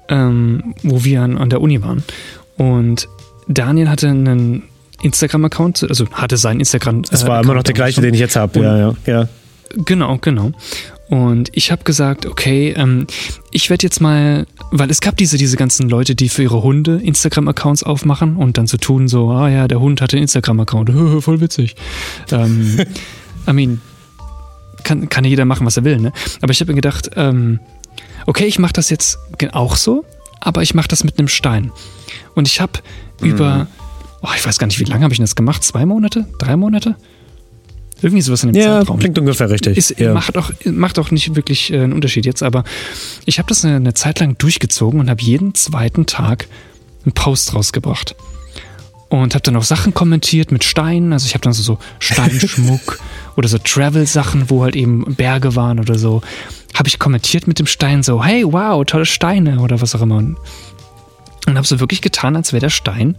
ähm, 0.09 0.75
wo 0.83 1.05
wir 1.05 1.23
an, 1.23 1.39
an 1.39 1.51
der 1.51 1.61
Uni 1.61 1.83
waren. 1.83 2.03
Und 2.57 3.09
Daniel 3.49 3.89
hatte 3.89 4.09
einen 4.09 4.65
Instagram-Account, 5.03 5.87
also 5.89 6.07
hatte 6.13 6.37
seinen 6.37 6.61
Instagram. 6.61 7.03
Es 7.11 7.27
war 7.27 7.43
immer 7.43 7.55
noch 7.55 7.63
der 7.63 7.75
gleiche, 7.75 8.01
den 8.01 8.15
ich 8.15 8.21
jetzt 8.21 8.37
habe. 8.37 8.61
Ja, 8.61 8.79
ja, 8.79 8.95
ja. 9.07 9.29
Genau, 9.85 10.19
genau. 10.19 10.53
Und 11.09 11.51
ich 11.53 11.71
habe 11.71 11.85
gesagt, 11.85 12.27
okay, 12.27 12.75
ähm, 12.77 13.07
ich 13.53 13.71
werde 13.71 13.85
jetzt 13.85 14.01
mal, 14.01 14.47
weil 14.73 14.91
es 14.91 15.01
gab 15.01 15.17
diese, 15.17 15.39
diese 15.39 15.57
ganzen 15.57 15.89
Leute, 15.89 16.15
die 16.15 16.29
für 16.29 16.43
ihre 16.43 16.63
Hunde 16.63 17.01
Instagram-Accounts 17.03 17.85
aufmachen 17.85 18.37
und 18.37 18.59
dann 18.59 18.67
so 18.67 18.77
tun, 18.77 19.07
so, 19.07 19.31
ah 19.31 19.49
ja, 19.49 19.69
der 19.69 19.81
Hund 19.81 20.01
hatte 20.01 20.17
einen 20.17 20.23
Instagram-Account, 20.23 20.91
voll 21.23 21.41
witzig. 21.41 21.77
Ähm, 22.33 22.81
I 23.49 23.53
mean, 23.53 23.81
kann, 24.83 25.09
kann 25.09 25.25
ja 25.25 25.31
jeder 25.31 25.45
machen, 25.45 25.67
was 25.67 25.77
er 25.77 25.85
will, 25.85 25.99
ne? 25.99 26.13
Aber 26.43 26.51
ich 26.51 26.61
habe 26.61 26.73
mir 26.73 26.77
gedacht, 26.77 27.11
ähm, 27.15 27.61
okay, 28.27 28.47
ich 28.47 28.59
mache 28.59 28.73
das 28.73 28.91
jetzt 28.91 29.19
auch 29.53 29.77
so, 29.77 30.05
aber 30.41 30.63
ich 30.63 30.75
mache 30.75 30.89
das 30.89 31.05
mit 31.05 31.19
einem 31.19 31.29
Stein. 31.29 31.71
Und 32.35 32.49
ich 32.49 32.61
habe 32.61 32.81
über, 33.21 33.67
oh, 34.23 34.29
ich 34.37 34.45
weiß 34.47 34.59
gar 34.59 34.67
nicht, 34.67 34.79
wie 34.79 34.85
lange 34.85 35.05
habe 35.05 35.15
ich 35.15 35.21
das 35.21 35.35
gemacht? 35.37 35.63
Zwei 35.65 35.87
Monate? 35.87 36.27
Drei 36.39 36.57
Monate? 36.57 36.97
Irgendwie 38.03 38.21
sowas 38.23 38.43
in 38.45 38.53
dem 38.53 38.61
Ja, 38.61 38.81
Zeitraum. 38.81 38.99
klingt 38.99 39.19
ungefähr 39.19 39.49
richtig. 39.49 39.79
Ist, 39.79 39.99
ja. 39.99 40.13
macht, 40.13 40.37
auch, 40.37 40.51
macht 40.67 40.99
auch 40.99 41.11
nicht 41.11 41.35
wirklich 41.35 41.73
äh, 41.73 41.81
einen 41.81 41.95
Unterschied 41.95 42.27
jetzt, 42.27 42.43
aber 42.43 42.65
ich 43.25 43.39
habe 43.39 43.49
das 43.49 43.65
eine, 43.65 43.77
eine 43.77 43.95
Zeit 43.95 44.21
lang 44.21 44.37
durchgezogen 44.37 45.01
und 45.01 45.09
habe 45.09 45.23
jeden 45.23 45.55
zweiten 45.55 46.05
Tag 46.05 46.47
einen 47.05 47.13
Post 47.13 47.55
rausgebracht. 47.55 48.15
Und 49.09 49.35
habe 49.35 49.43
dann 49.43 49.55
auch 49.57 49.63
Sachen 49.63 49.95
kommentiert 49.95 50.51
mit 50.51 50.65
Steinen. 50.65 51.13
Also 51.13 51.27
ich 51.27 51.35
habe 51.35 51.43
dann 51.43 51.53
so, 51.53 51.63
so 51.63 51.79
Steinschmuck 52.01 52.99
oder 53.37 53.47
so 53.47 53.57
Travel-Sachen, 53.57 54.51
wo 54.51 54.65
halt 54.65 54.75
eben 54.75 55.15
Berge 55.15 55.55
waren 55.55 55.79
oder 55.79 55.97
so. 55.97 56.23
Habe 56.75 56.89
ich 56.89 56.99
kommentiert 56.99 57.47
mit 57.47 57.61
dem 57.61 57.67
Stein 57.67 58.03
so, 58.03 58.23
hey, 58.23 58.43
wow, 58.45 58.85
tolle 58.85 59.07
Steine 59.07 59.61
oder 59.61 59.81
was 59.81 59.95
auch 59.95 60.03
immer. 60.03 60.17
Und 60.17 60.37
habe 61.55 61.67
so 61.67 61.79
wirklich 61.81 62.01
getan, 62.03 62.35
als 62.37 62.53
wäre 62.53 62.61
der 62.61 62.71
Stein 62.71 63.17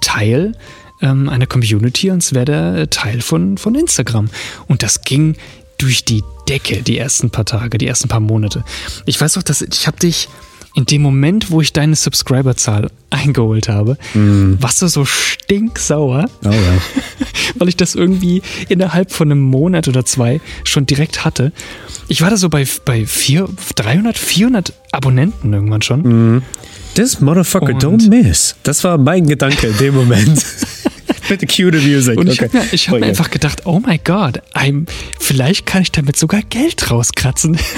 Teil 0.00 0.52
ähm, 1.00 1.28
einer 1.28 1.46
Community 1.46 2.10
und 2.10 2.22
es 2.22 2.32
wäre 2.34 2.44
der 2.44 2.74
äh, 2.76 2.86
Teil 2.86 3.20
von, 3.20 3.58
von 3.58 3.74
Instagram. 3.74 4.28
Und 4.68 4.82
das 4.82 5.02
ging 5.02 5.36
durch 5.78 6.04
die 6.04 6.22
Decke 6.48 6.82
die 6.82 6.98
ersten 6.98 7.30
paar 7.30 7.44
Tage, 7.46 7.78
die 7.78 7.86
ersten 7.86 8.08
paar 8.08 8.20
Monate. 8.20 8.64
Ich 9.06 9.20
weiß 9.20 9.36
auch, 9.38 9.42
dass 9.42 9.60
ich 9.62 9.86
habe 9.86 9.98
dich 9.98 10.28
in 10.76 10.86
dem 10.86 11.02
Moment, 11.02 11.50
wo 11.50 11.60
ich 11.60 11.72
deine 11.72 11.94
Subscriberzahl 11.96 12.90
eingeholt 13.10 13.68
habe, 13.68 13.96
Mhm. 14.14 14.56
warst 14.60 14.82
du 14.82 14.88
so 14.88 15.04
stinksauer, 15.04 16.26
Oh 16.44 16.50
ja. 16.50 16.78
weil 17.56 17.68
ich 17.68 17.76
das 17.76 17.94
irgendwie 17.94 18.42
innerhalb 18.68 19.12
von 19.12 19.30
einem 19.30 19.40
Monat 19.42 19.86
oder 19.88 20.04
zwei 20.04 20.40
schon 20.64 20.86
direkt 20.86 21.24
hatte. 21.24 21.52
Ich 22.08 22.22
war 22.22 22.30
da 22.30 22.36
so 22.36 22.48
bei, 22.48 22.66
bei 22.84 23.06
vier, 23.06 23.48
300, 23.76 24.18
400 24.18 24.72
Abonnenten 24.92 25.52
irgendwann 25.52 25.82
schon. 25.82 26.02
Mhm. 26.02 26.42
This 26.94 27.20
motherfucker 27.20 27.74
Und- 27.74 27.82
don't 27.84 28.08
miss. 28.08 28.54
Das 28.62 28.84
war 28.84 28.98
mein 28.98 29.26
Gedanke 29.26 29.68
in 29.68 29.76
dem 29.78 29.94
Moment. 29.94 30.44
Bitte 31.28 31.46
cue 31.46 31.72
the 31.72 31.86
music. 31.86 32.18
Und 32.18 32.28
ich 32.28 32.40
okay. 32.42 32.50
habe 32.52 32.58
mir, 32.66 32.72
ich 32.72 32.88
hab 32.88 32.94
Oh, 32.94 32.98
mir 32.98 33.06
ja. 33.06 33.08
einfach 33.08 33.30
gedacht, 33.30 33.62
oh 33.64 33.80
my 33.80 33.98
God, 33.98 34.40
I'm, 34.54 34.86
vielleicht 35.18 35.66
kann 35.66 35.82
ich 35.82 35.90
damit 35.90 36.16
sogar 36.16 36.42
Geld 36.42 36.90
rauskratzen. 36.90 37.56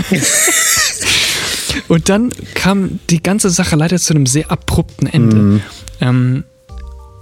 Und 1.88 2.08
dann 2.08 2.30
kam 2.54 2.98
die 3.10 3.22
ganze 3.22 3.50
Sache 3.50 3.76
leider 3.76 3.98
zu 3.98 4.14
einem 4.14 4.26
sehr 4.26 4.50
abrupten 4.50 5.06
Ende. 5.06 5.36
Mhm. 5.36 5.62
Ähm, 6.00 6.44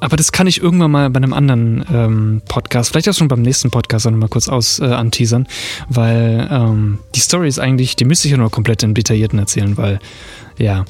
aber 0.01 0.17
das 0.17 0.33
kann 0.33 0.47
ich 0.47 0.63
irgendwann 0.63 0.91
mal 0.91 1.11
bei 1.11 1.19
einem 1.19 1.33
anderen 1.33 1.85
ähm, 1.93 2.43
Podcast, 2.49 2.91
vielleicht 2.91 3.09
auch 3.09 3.15
schon 3.15 3.29
beim 3.29 3.43
nächsten 3.43 3.71
Podcast 3.71 4.07
auch 4.07 4.11
noch 4.11 4.19
mal 4.19 4.29
kurz 4.29 4.49
aus 4.49 4.79
äh, 4.79 4.85
anteasern, 4.85 5.47
weil 5.89 6.47
ähm, 6.51 6.99
die 7.15 7.21
Story 7.21 7.49
ist 7.49 7.59
eigentlich, 7.59 7.97
die 7.97 8.05
müsste 8.05 8.29
ich 8.29 8.33
ja 8.33 8.39
nur 8.39 8.51
komplett 8.51 8.83
im 8.83 8.95
Detaillierten 8.95 9.39
erzählen, 9.39 9.77
weil 9.77 9.99
ja, 10.59 10.85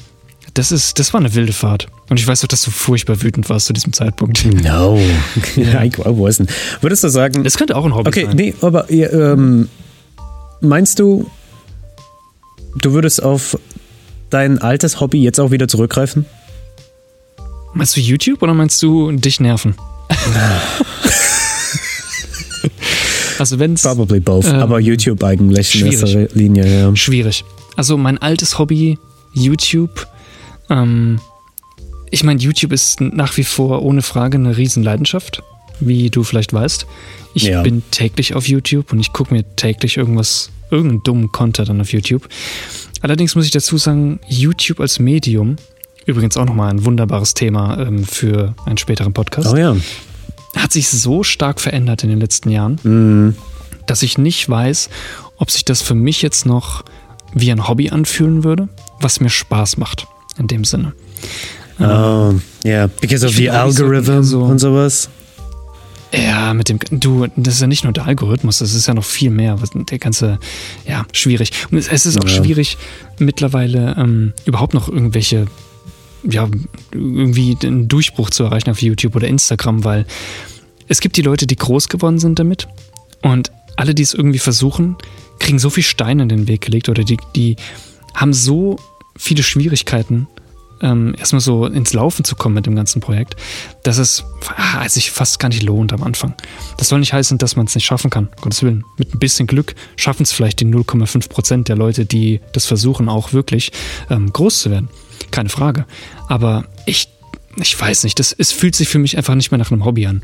das 0.55 0.71
ist, 0.71 0.97
das 0.99 1.13
war 1.13 1.19
eine 1.19 1.33
wilde 1.35 1.53
Fahrt. 1.53 1.87
Und 2.09 2.19
ich 2.19 2.25
weiß 2.25 2.43
auch, 2.43 2.47
dass 2.47 2.63
du 2.63 2.71
furchtbar 2.71 3.21
wütend 3.21 3.47
warst 3.49 3.67
zu 3.67 3.73
diesem 3.73 3.93
Zeitpunkt. 3.93 4.43
No. 4.63 4.97
I, 5.57 5.91
wasn't. 5.91 6.49
Würdest 6.81 7.03
du 7.03 7.09
sagen, 7.09 7.43
Das 7.43 7.57
könnte 7.57 7.75
auch 7.75 7.85
ein 7.85 7.93
Hobby 7.93 8.07
Okay, 8.07 8.25
sein. 8.25 8.35
nee, 8.35 8.53
aber 8.61 8.89
ähm, 8.89 9.67
meinst 10.61 10.99
du, 10.99 11.29
du 12.81 12.93
würdest 12.93 13.21
auf 13.21 13.59
dein 14.29 14.59
altes 14.59 15.01
Hobby 15.01 15.21
jetzt 15.21 15.39
auch 15.39 15.51
wieder 15.51 15.67
zurückgreifen? 15.67 16.25
Meinst 17.73 17.97
du 17.97 18.01
YouTube 18.01 18.41
oder 18.41 18.53
meinst 18.53 18.81
du 18.81 19.11
dich 19.11 19.41
nerven? 19.41 19.75
also 23.39 23.59
wenn 23.59 23.73
es 23.73 23.81
Probably 23.81 24.21
both, 24.21 24.45
Ähm, 24.45 24.55
aber 24.55 24.79
YouTube 24.79 25.21
eigentlich 25.23 25.81
in 25.81 25.87
erster 25.91 26.27
Linie, 26.33 26.65
ja. 26.65 26.95
schwierig. 26.95 27.43
Also 27.75 27.97
mein 27.97 28.17
altes 28.17 28.57
Hobby 28.57 28.97
YouTube. 29.33 30.07
Ähm, 30.69 31.19
ich 32.11 32.23
meine, 32.23 32.39
YouTube 32.39 32.71
ist 32.71 33.01
nach 33.01 33.35
wie 33.37 33.43
vor 33.43 33.81
ohne 33.81 34.01
Frage 34.01 34.37
eine 34.37 34.55
Riesenleidenschaft, 34.57 35.43
wie 35.79 36.09
du 36.09 36.23
vielleicht 36.23 36.53
weißt. 36.53 36.85
Ich 37.33 37.43
Ja. 37.43 37.61
bin 37.61 37.83
täglich 37.91 38.33
auf 38.35 38.47
YouTube 38.47 38.91
und 38.93 38.99
ich 38.99 39.11
gucke 39.11 39.33
mir 39.33 39.43
täglich 39.55 39.97
irgendwas, 39.97 40.49
irgendeinen 40.71 41.03
dummen 41.03 41.31
Content 41.31 41.69
an 41.69 41.81
auf 41.81 41.91
YouTube. 41.91 42.27
Allerdings 43.01 43.35
muss 43.35 43.45
ich 43.45 43.51
dazu 43.51 43.77
sagen, 43.77 44.19
YouTube 44.27 44.79
als 44.79 44.99
Medium, 44.99 45.57
übrigens 46.05 46.37
auch 46.37 46.45
nochmal 46.45 46.69
ein 46.69 46.85
wunderbares 46.85 47.33
Thema 47.33 47.77
ähm, 47.79 48.03
für 48.05 48.55
einen 48.65 48.77
späteren 48.77 49.13
Podcast. 49.13 49.49
Oh 49.53 49.57
ja. 49.57 49.75
hat 50.55 50.71
sich 50.71 50.87
so 50.87 51.21
stark 51.23 51.59
verändert 51.59 52.03
in 52.05 52.09
den 52.09 52.19
letzten 52.21 52.49
Jahren, 52.49 52.79
Mhm. 52.83 53.35
dass 53.87 54.01
ich 54.03 54.17
nicht 54.17 54.47
weiß, 54.49 54.89
ob 55.35 55.51
sich 55.51 55.65
das 55.65 55.81
für 55.81 55.95
mich 55.95 56.21
jetzt 56.21 56.45
noch 56.45 56.85
wie 57.33 57.51
ein 57.51 57.67
Hobby 57.67 57.89
anfühlen 57.89 58.45
würde, 58.45 58.69
was 59.01 59.19
mir 59.19 59.29
Spaß 59.29 59.75
macht 59.75 60.07
in 60.37 60.47
dem 60.47 60.63
Sinne. 60.63 60.93
Oh, 61.79 62.33
yeah, 62.63 62.87
because 63.01 63.25
of 63.25 63.33
the 63.35 63.49
algorithm 63.49 64.23
so- 64.23 64.43
und 64.43 64.59
sowas. 64.59 65.09
Ja, 66.13 66.53
mit 66.53 66.69
dem, 66.69 66.79
du, 66.91 67.27
das 67.35 67.55
ist 67.55 67.61
ja 67.61 67.67
nicht 67.67 67.83
nur 67.83 67.91
der 67.91 68.05
Algorithmus, 68.05 68.59
das 68.59 68.73
ist 68.73 68.87
ja 68.87 68.93
noch 68.93 69.03
viel 69.03 69.31
mehr. 69.31 69.57
Der 69.73 69.99
ganze, 69.99 70.39
ja, 70.87 71.05
schwierig. 71.11 71.51
Und 71.71 71.77
es, 71.77 71.89
es 71.89 72.05
ist 72.05 72.17
auch 72.17 72.29
Ja. 72.29 72.43
schwierig, 72.43 72.77
mittlerweile 73.19 73.95
ähm, 73.97 74.33
überhaupt 74.45 74.73
noch 74.73 74.87
irgendwelche, 74.87 75.47
ja, 76.23 76.47
irgendwie 76.93 77.57
einen 77.63 77.89
Durchbruch 77.89 78.29
zu 78.29 78.43
erreichen 78.45 78.69
auf 78.69 78.81
YouTube 78.81 79.15
oder 79.15 79.27
Instagram, 79.27 79.83
weil 79.83 80.05
es 80.87 81.01
gibt 81.01 81.17
die 81.17 81.21
Leute, 81.21 81.47
die 81.47 81.55
groß 81.57 81.89
geworden 81.89 82.19
sind 82.19 82.39
damit 82.39 82.67
und 83.21 83.51
alle, 83.75 83.93
die 83.93 84.03
es 84.03 84.13
irgendwie 84.13 84.39
versuchen, 84.39 84.95
kriegen 85.39 85.59
so 85.59 85.69
viel 85.69 85.83
Steine 85.83 86.23
in 86.23 86.29
den 86.29 86.47
Weg 86.47 86.61
gelegt 86.61 86.87
oder 86.87 87.03
die, 87.03 87.17
die 87.35 87.57
haben 88.13 88.31
so 88.31 88.77
viele 89.17 89.43
Schwierigkeiten, 89.43 90.27
ähm, 90.81 91.15
erstmal 91.17 91.39
so 91.41 91.65
ins 91.65 91.93
Laufen 91.93 92.25
zu 92.25 92.35
kommen 92.35 92.55
mit 92.55 92.65
dem 92.65 92.75
ganzen 92.75 92.99
Projekt, 92.99 93.35
dass 93.83 93.97
es 93.97 94.25
ah, 94.57 94.87
sich 94.89 95.11
fast 95.11 95.39
gar 95.39 95.49
nicht 95.49 95.63
lohnt 95.63 95.93
am 95.93 96.03
Anfang. 96.03 96.33
Das 96.77 96.89
soll 96.89 96.99
nicht 96.99 97.13
heißen, 97.13 97.37
dass 97.37 97.55
man 97.55 97.65
es 97.65 97.75
nicht 97.75 97.85
schaffen 97.85 98.09
kann. 98.09 98.29
Gottes 98.41 98.61
Willen. 98.61 98.83
Mit 98.97 99.13
ein 99.13 99.19
bisschen 99.19 99.47
Glück 99.47 99.75
schaffen 99.95 100.23
es 100.23 100.31
vielleicht 100.31 100.59
die 100.59 100.65
0,5 100.65 101.29
Prozent 101.29 101.67
der 101.69 101.75
Leute, 101.75 102.05
die 102.05 102.41
das 102.51 102.65
versuchen, 102.65 103.09
auch 103.09 103.33
wirklich 103.33 103.71
ähm, 104.09 104.31
groß 104.31 104.59
zu 104.59 104.71
werden. 104.71 104.89
Keine 105.31 105.49
Frage. 105.49 105.85
Aber 106.27 106.65
ich, 106.85 107.09
ich 107.55 107.79
weiß 107.79 108.03
nicht, 108.03 108.19
das, 108.19 108.33
es 108.37 108.51
fühlt 108.51 108.75
sich 108.75 108.89
für 108.89 108.99
mich 108.99 109.17
einfach 109.17 109.35
nicht 109.35 109.51
mehr 109.51 109.57
nach 109.57 109.71
einem 109.71 109.85
Hobby 109.85 110.07
an. 110.07 110.23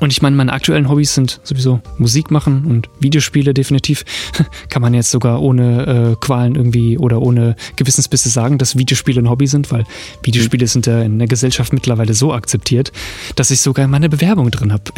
Und 0.00 0.12
ich 0.12 0.22
meine, 0.22 0.34
meine 0.34 0.52
aktuellen 0.52 0.88
Hobbys 0.88 1.14
sind 1.14 1.40
sowieso 1.44 1.80
Musik 1.98 2.30
machen 2.30 2.64
und 2.66 2.88
Videospiele 3.00 3.54
definitiv. 3.54 4.04
Kann 4.68 4.82
man 4.82 4.94
jetzt 4.94 5.10
sogar 5.10 5.40
ohne 5.40 6.12
äh, 6.12 6.16
Qualen 6.20 6.56
irgendwie 6.56 6.98
oder 6.98 7.20
ohne 7.22 7.56
Gewissensbisse 7.76 8.28
sagen, 8.28 8.58
dass 8.58 8.76
Videospiele 8.76 9.20
ein 9.20 9.30
Hobby 9.30 9.46
sind, 9.46 9.70
weil 9.70 9.84
Videospiele 10.22 10.66
sind 10.66 10.86
ja 10.86 11.02
in 11.02 11.18
der 11.18 11.28
Gesellschaft 11.28 11.72
mittlerweile 11.72 12.14
so 12.14 12.32
akzeptiert, 12.32 12.90
dass 13.36 13.50
ich 13.50 13.60
sogar 13.60 13.86
meine 13.86 14.08
Bewerbung 14.08 14.50
drin 14.50 14.72
habe. 14.72 14.84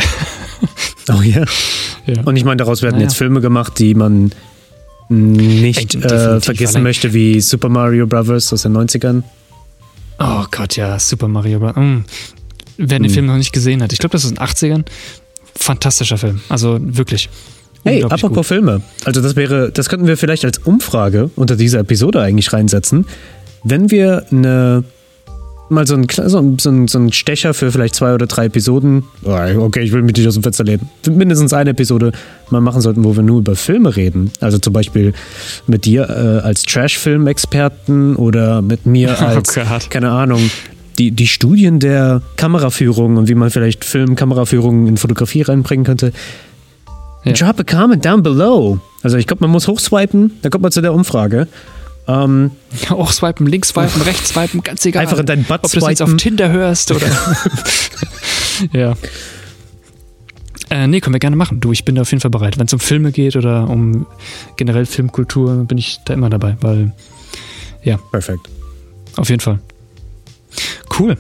Oh 1.13 1.21
ja. 1.21 1.45
ja. 2.07 2.23
Und 2.25 2.37
ich 2.37 2.45
meine, 2.45 2.57
daraus 2.57 2.81
werden 2.81 2.95
Naja. 2.95 3.09
jetzt 3.09 3.17
Filme 3.19 3.43
gemacht, 3.43 3.79
die 3.79 3.95
man 3.95 4.33
nicht 5.09 5.95
äh, 5.97 6.41
vergessen 6.41 6.83
möchte, 6.83 7.13
wie 7.13 7.41
Super 7.43 7.69
Mario 7.69 8.07
Bros. 8.07 8.53
aus 8.53 8.63
den 8.63 8.75
90ern. 8.75 9.23
Oh 10.19 10.45
Gott, 10.51 10.77
ja, 10.77 10.99
Super 10.99 11.29
Mario 11.29 11.59
Bros. 11.59 11.77
Mm. 11.77 12.05
Wer 12.77 12.99
den 12.99 13.05
Hm. 13.07 13.11
Film 13.13 13.27
noch 13.27 13.37
nicht 13.37 13.53
gesehen 13.53 13.83
hat, 13.83 13.93
ich 13.93 13.99
glaube, 13.99 14.13
das 14.13 14.25
ist 14.25 14.31
in 14.31 14.37
den 14.37 14.45
80ern. 14.45 14.85
Fantastischer 15.57 16.19
Film. 16.19 16.41
Also 16.49 16.79
wirklich. 16.81 17.29
Hey, 17.85 18.03
apropos 18.03 18.33
gut. 18.37 18.47
Filme. 18.47 18.81
Also 19.05 19.21
das 19.21 19.37
wäre, 19.37 19.71
das 19.71 19.89
könnten 19.89 20.07
wir 20.07 20.17
vielleicht 20.17 20.45
als 20.45 20.59
Umfrage 20.59 21.31
unter 21.37 21.55
dieser 21.57 21.81
Episode 21.81 22.21
eigentlich 22.21 22.53
reinsetzen. 22.53 23.07
Wenn 23.63 23.91
wir 23.91 24.25
eine 24.31 24.85
mal 25.71 25.87
so 25.87 25.95
ein, 25.95 26.07
so, 26.09 26.39
ein- 26.39 26.89
so, 26.89 26.99
ein, 26.99 27.13
Stecher 27.13 27.55
für 27.55 27.73
vielleicht 27.73 27.95
zwei 27.95 28.15
oder 28.15 28.27
drei 28.27 28.47
Episoden, 28.47 29.05
oh, 29.25 29.31
okay, 29.61 29.81
ich 29.81 29.93
will 29.93 30.03
mich 30.03 30.15
nicht 30.17 30.27
aus 30.29 30.35
dem 30.35 30.43
Fenster 30.43 30.63
lehnen, 30.65 30.89
mindestens 31.11 31.53
eine 31.55 31.71
Episode 31.71 32.13
mal 32.51 32.61
machen 32.61 32.81
sollten, 32.83 33.03
wo 33.03 33.17
wir 33.17 33.23
nur 33.23 33.39
über 33.39 33.57
Filme 33.57 33.97
reden. 33.97 34.31
Also 34.41 34.59
zum 34.59 34.73
Beispiel 34.75 35.15
mit 35.67 35.85
dir 35.87 36.09
äh, 36.09 36.47
als 36.47 36.63
Trash-Film-Experten 36.65 38.17
oder 38.17 38.61
mit 38.63 38.85
mir 38.87 39.19
als, 39.27 39.57
Oh 39.57 39.79
keine 39.89 40.11
Ahnung, 40.11 40.51
die, 40.99 41.11
die 41.11 41.27
Studien 41.27 41.81
der 41.81 42.23
Kameraführung 42.37 43.17
und 43.17 43.29
wie 43.29 43.35
man 43.35 43.51
vielleicht 43.51 43.85
Film-Kameraführung 43.85 44.87
in 44.87 44.97
Fotografie 44.97 45.43
reinbringen 45.43 45.85
könnte. 45.85 46.13
Ja. 47.25 47.33
Drop 47.33 47.59
a 47.61 47.65
comment 47.65 48.05
down 48.05 48.23
below. 48.23 48.79
Also 49.03 49.17
ich 49.17 49.27
glaube, 49.27 49.45
man 49.45 49.51
muss 49.51 49.67
hochswipen, 49.67 50.33
dann 50.43 50.51
kommt 50.51 50.63
man 50.63 50.73
zu 50.73 50.83
der 50.83 50.95
Umfrage. 50.95 51.49
Ähm, 52.07 52.51
Auch 52.91 53.13
swipen, 53.13 53.47
links 53.47 53.69
swipen, 53.69 54.03
rechts 54.03 54.31
swipen, 54.31 54.63
ganz 54.63 54.85
egal. 54.85 55.03
Einfach 55.03 55.19
in 55.19 55.27
deinen 55.27 55.45
Butt 55.45 55.61
Ob 55.65 55.71
du 55.71 55.81
das 55.81 55.89
jetzt 55.89 56.03
auf 56.03 56.09
swipen. 56.09 56.19
Tinder 56.19 56.51
hörst 56.51 56.91
oder. 56.91 57.07
ja. 58.73 58.95
Äh, 60.71 60.87
nee, 60.87 61.01
können 61.01 61.15
wir 61.15 61.21
gerne 61.21 61.37
machen. 61.37 61.61
Du, 61.61 61.73
ich 61.73 61.85
bin 61.85 61.95
da 61.95 62.03
auf 62.03 62.11
jeden 62.11 62.21
Fall 62.21 62.31
bereit. 62.31 62.59
Wenn 62.59 62.67
es 62.67 62.73
um 62.73 62.81
Filme 62.81 63.13
geht 63.13 63.37
oder 63.37 63.69
um 63.69 64.07
generell 64.57 64.87
Filmkultur, 64.87 65.65
bin 65.65 65.79
ich 65.79 66.01
da 66.05 66.15
immer 66.15 66.31
dabei, 66.31 66.57
weil 66.61 66.93
perfekt. 68.11 68.49
auf 69.17 69.29
jeden 69.29 69.41
Fall. 69.41 69.61
Cool. 70.99 71.17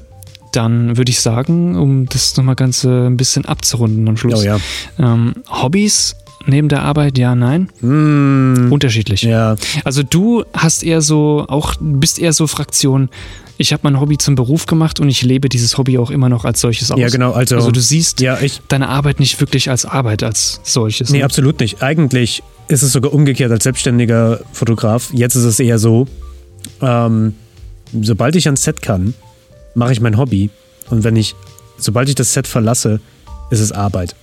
Dann 0.53 0.97
würde 0.97 1.11
ich 1.11 1.21
sagen, 1.21 1.77
um 1.77 2.07
das 2.07 2.37
nochmal 2.37 2.55
ganz 2.55 2.85
äh, 2.85 3.07
ein 3.07 3.17
bisschen 3.17 3.45
abzurunden 3.45 4.09
am 4.09 4.17
Schluss. 4.17 4.43
Oh 4.43 4.45
ja. 4.45 4.59
ähm, 4.99 5.35
Hobbys 5.49 6.15
neben 6.47 6.69
der 6.69 6.83
Arbeit, 6.83 7.19
ja, 7.19 7.35
nein. 7.35 7.69
Mm, 7.81 8.71
Unterschiedlich. 8.71 9.23
ja, 9.23 9.57
Also 9.85 10.03
du 10.03 10.45
hast 10.53 10.83
eher 10.83 11.01
so, 11.01 11.45
auch 11.49 11.75
bist 11.81 12.19
eher 12.19 12.33
so 12.33 12.47
Fraktion, 12.47 13.09
ich 13.57 13.73
habe 13.73 13.81
mein 13.85 14.01
Hobby 14.01 14.19
zum 14.19 14.35
Beruf 14.35 14.67
gemacht 14.67 14.99
und 15.01 15.09
ich 15.09 15.23
lebe 15.23 15.49
dieses 15.49 15.79
Hobby 15.79 15.99
auch 15.99 16.11
immer 16.11 16.29
noch 16.29 16.45
als 16.45 16.61
solches 16.61 16.91
aus. 16.91 16.99
ja, 16.99 17.09
genau. 17.09 17.33
Also, 17.33 17.57
Also 17.57 17.71
du 17.71 17.81
siehst 17.81 18.21
ja, 18.21 18.39
ich, 18.41 18.61
deine 18.69 18.89
Arbeit 18.89 19.21
nicht 19.21 19.41
wirklich 19.41 19.71
als 19.71 19.85
Arbeit, 19.85 20.23
als 20.23 20.61
solches. 20.65 21.11
nee, 21.11 21.19
ne? 21.19 21.25
absolut 21.25 21.61
nicht. 21.61 21.83
Eigentlich 21.83 22.43
ist 22.69 22.83
es 22.83 22.93
sogar 22.93 23.13
umgekehrt 23.13 23.53
als 23.53 23.65
selbstständiger 23.65 24.41
Fotograf. 24.53 25.11
Jetzt 25.13 25.37
ist 25.37 25.45
es 25.45 25.61
eher 25.61 25.79
so, 25.79 26.07
ähm, 26.81 27.35
sobald 28.03 28.37
ich 28.37 28.47
ans 28.47 28.65
Set 28.65 28.83
kann, 28.83 29.15
mache 29.75 29.93
ich 29.93 30.01
mein 30.01 30.17
Hobby. 30.17 30.51
Und 30.91 31.05
wenn 31.05 31.17
ich, 31.17 31.35
sobald 31.79 32.09
ich 32.09 32.15
das 32.15 32.33
Set 32.33 32.47
verlasse, 32.47 33.01
ist 33.51 33.61
es 33.61 33.73
Arbeit. 33.73 34.15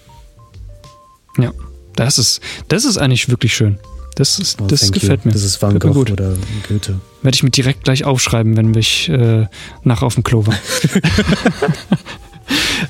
Ja, 1.37 1.51
das 1.95 2.17
ist, 2.17 2.41
das 2.67 2.85
ist 2.85 2.97
eigentlich 2.97 3.29
wirklich 3.29 3.53
schön. 3.55 3.79
Das, 4.15 4.39
ist, 4.39 4.61
Oh, 4.61 4.67
das 4.67 4.91
gefällt 4.91 5.21
you. 5.23 5.29
mir. 5.29 5.33
Das 5.33 5.43
ist 5.43 5.61
Van 5.61 5.79
Gogh 5.79 5.93
gut. 5.93 6.11
oder 6.11 6.33
Goethe. 6.67 6.99
Werde 7.21 7.35
ich 7.35 7.43
mir 7.43 7.49
direkt 7.49 7.85
gleich 7.85 8.03
aufschreiben, 8.03 8.57
wenn 8.57 8.73
ich 8.73 9.07
äh, 9.09 9.45
nach 9.83 10.01
auf 10.01 10.15
dem 10.15 10.23
Klo 10.23 10.45
war. 10.45 10.55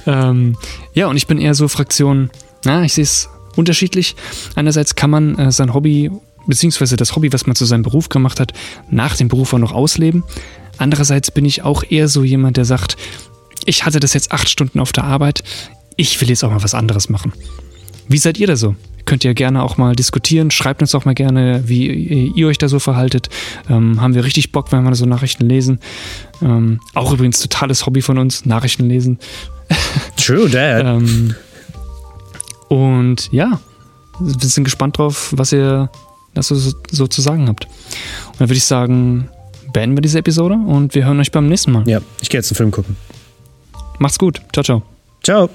ähm, 0.07 0.57
ja, 0.93 1.07
und 1.07 1.17
ich 1.17 1.27
bin 1.27 1.37
eher 1.37 1.53
so 1.53 1.67
Fraktion, 1.67 2.31
na, 2.65 2.83
ich 2.83 2.93
sehe 2.93 3.03
es 3.03 3.29
unterschiedlich. 3.55 4.15
Einerseits 4.55 4.95
kann 4.95 5.09
man 5.11 5.37
äh, 5.37 5.51
sein 5.51 5.73
Hobby 5.73 6.09
beziehungsweise 6.47 6.95
das 6.95 7.15
Hobby, 7.15 7.31
was 7.31 7.45
man 7.45 7.55
zu 7.55 7.65
seinem 7.65 7.83
Beruf 7.83 8.09
gemacht 8.09 8.39
hat, 8.39 8.53
nach 8.89 9.15
dem 9.15 9.27
Beruf 9.27 9.53
auch 9.53 9.59
noch 9.59 9.73
ausleben. 9.73 10.23
Andererseits 10.81 11.29
bin 11.29 11.45
ich 11.45 11.61
auch 11.61 11.83
eher 11.87 12.07
so 12.07 12.23
jemand, 12.23 12.57
der 12.57 12.65
sagt, 12.65 12.97
ich 13.65 13.85
hatte 13.85 13.99
das 13.99 14.15
jetzt 14.15 14.31
acht 14.31 14.49
Stunden 14.49 14.79
auf 14.79 14.91
der 14.91 15.03
Arbeit, 15.03 15.43
ich 15.95 16.19
will 16.19 16.29
jetzt 16.29 16.43
auch 16.43 16.49
mal 16.49 16.63
was 16.63 16.73
anderes 16.73 17.07
machen. 17.07 17.33
Wie 18.07 18.17
seid 18.17 18.39
ihr 18.39 18.47
da 18.47 18.55
so? 18.55 18.75
Könnt 19.05 19.23
ihr 19.23 19.35
gerne 19.35 19.61
auch 19.61 19.77
mal 19.77 19.95
diskutieren. 19.95 20.49
Schreibt 20.49 20.81
uns 20.81 20.95
auch 20.95 21.05
mal 21.05 21.13
gerne, 21.13 21.61
wie 21.67 21.85
ihr 22.35 22.47
euch 22.47 22.57
da 22.57 22.67
so 22.67 22.79
verhaltet. 22.79 23.29
Ähm, 23.69 24.01
haben 24.01 24.15
wir 24.15 24.23
richtig 24.23 24.51
Bock, 24.51 24.71
wenn 24.71 24.83
wir 24.83 24.95
so 24.95 25.05
Nachrichten 25.05 25.47
lesen. 25.47 25.79
Ähm, 26.41 26.79
auch 26.95 27.13
übrigens 27.13 27.39
totales 27.39 27.85
Hobby 27.85 28.01
von 28.01 28.17
uns, 28.17 28.47
Nachrichten 28.47 28.89
lesen. 28.89 29.19
True 30.17 30.49
that. 30.49 30.83
ähm, 30.83 31.35
und 32.69 33.31
ja, 33.31 33.59
wir 34.19 34.49
sind 34.49 34.63
gespannt 34.63 34.97
drauf, 34.97 35.31
was 35.37 35.51
ihr 35.51 35.91
dazu 36.33 36.55
so, 36.55 36.73
so 36.89 37.05
zu 37.05 37.21
sagen 37.21 37.47
habt. 37.47 37.65
Und 37.65 38.39
dann 38.39 38.49
würde 38.49 38.57
ich 38.57 38.65
sagen, 38.65 39.29
beenden 39.73 39.97
wir 39.97 40.01
diese 40.01 40.19
Episode 40.19 40.55
und 40.55 40.95
wir 40.95 41.05
hören 41.05 41.19
euch 41.19 41.31
beim 41.31 41.47
nächsten 41.47 41.71
Mal. 41.71 41.87
Ja, 41.87 42.01
ich 42.21 42.29
gehe 42.29 42.39
jetzt 42.39 42.51
einen 42.51 42.57
Film 42.57 42.71
gucken. 42.71 42.97
Macht's 43.99 44.17
gut. 44.17 44.41
Ciao, 44.53 44.63
ciao. 44.63 44.81
Ciao. 45.23 45.49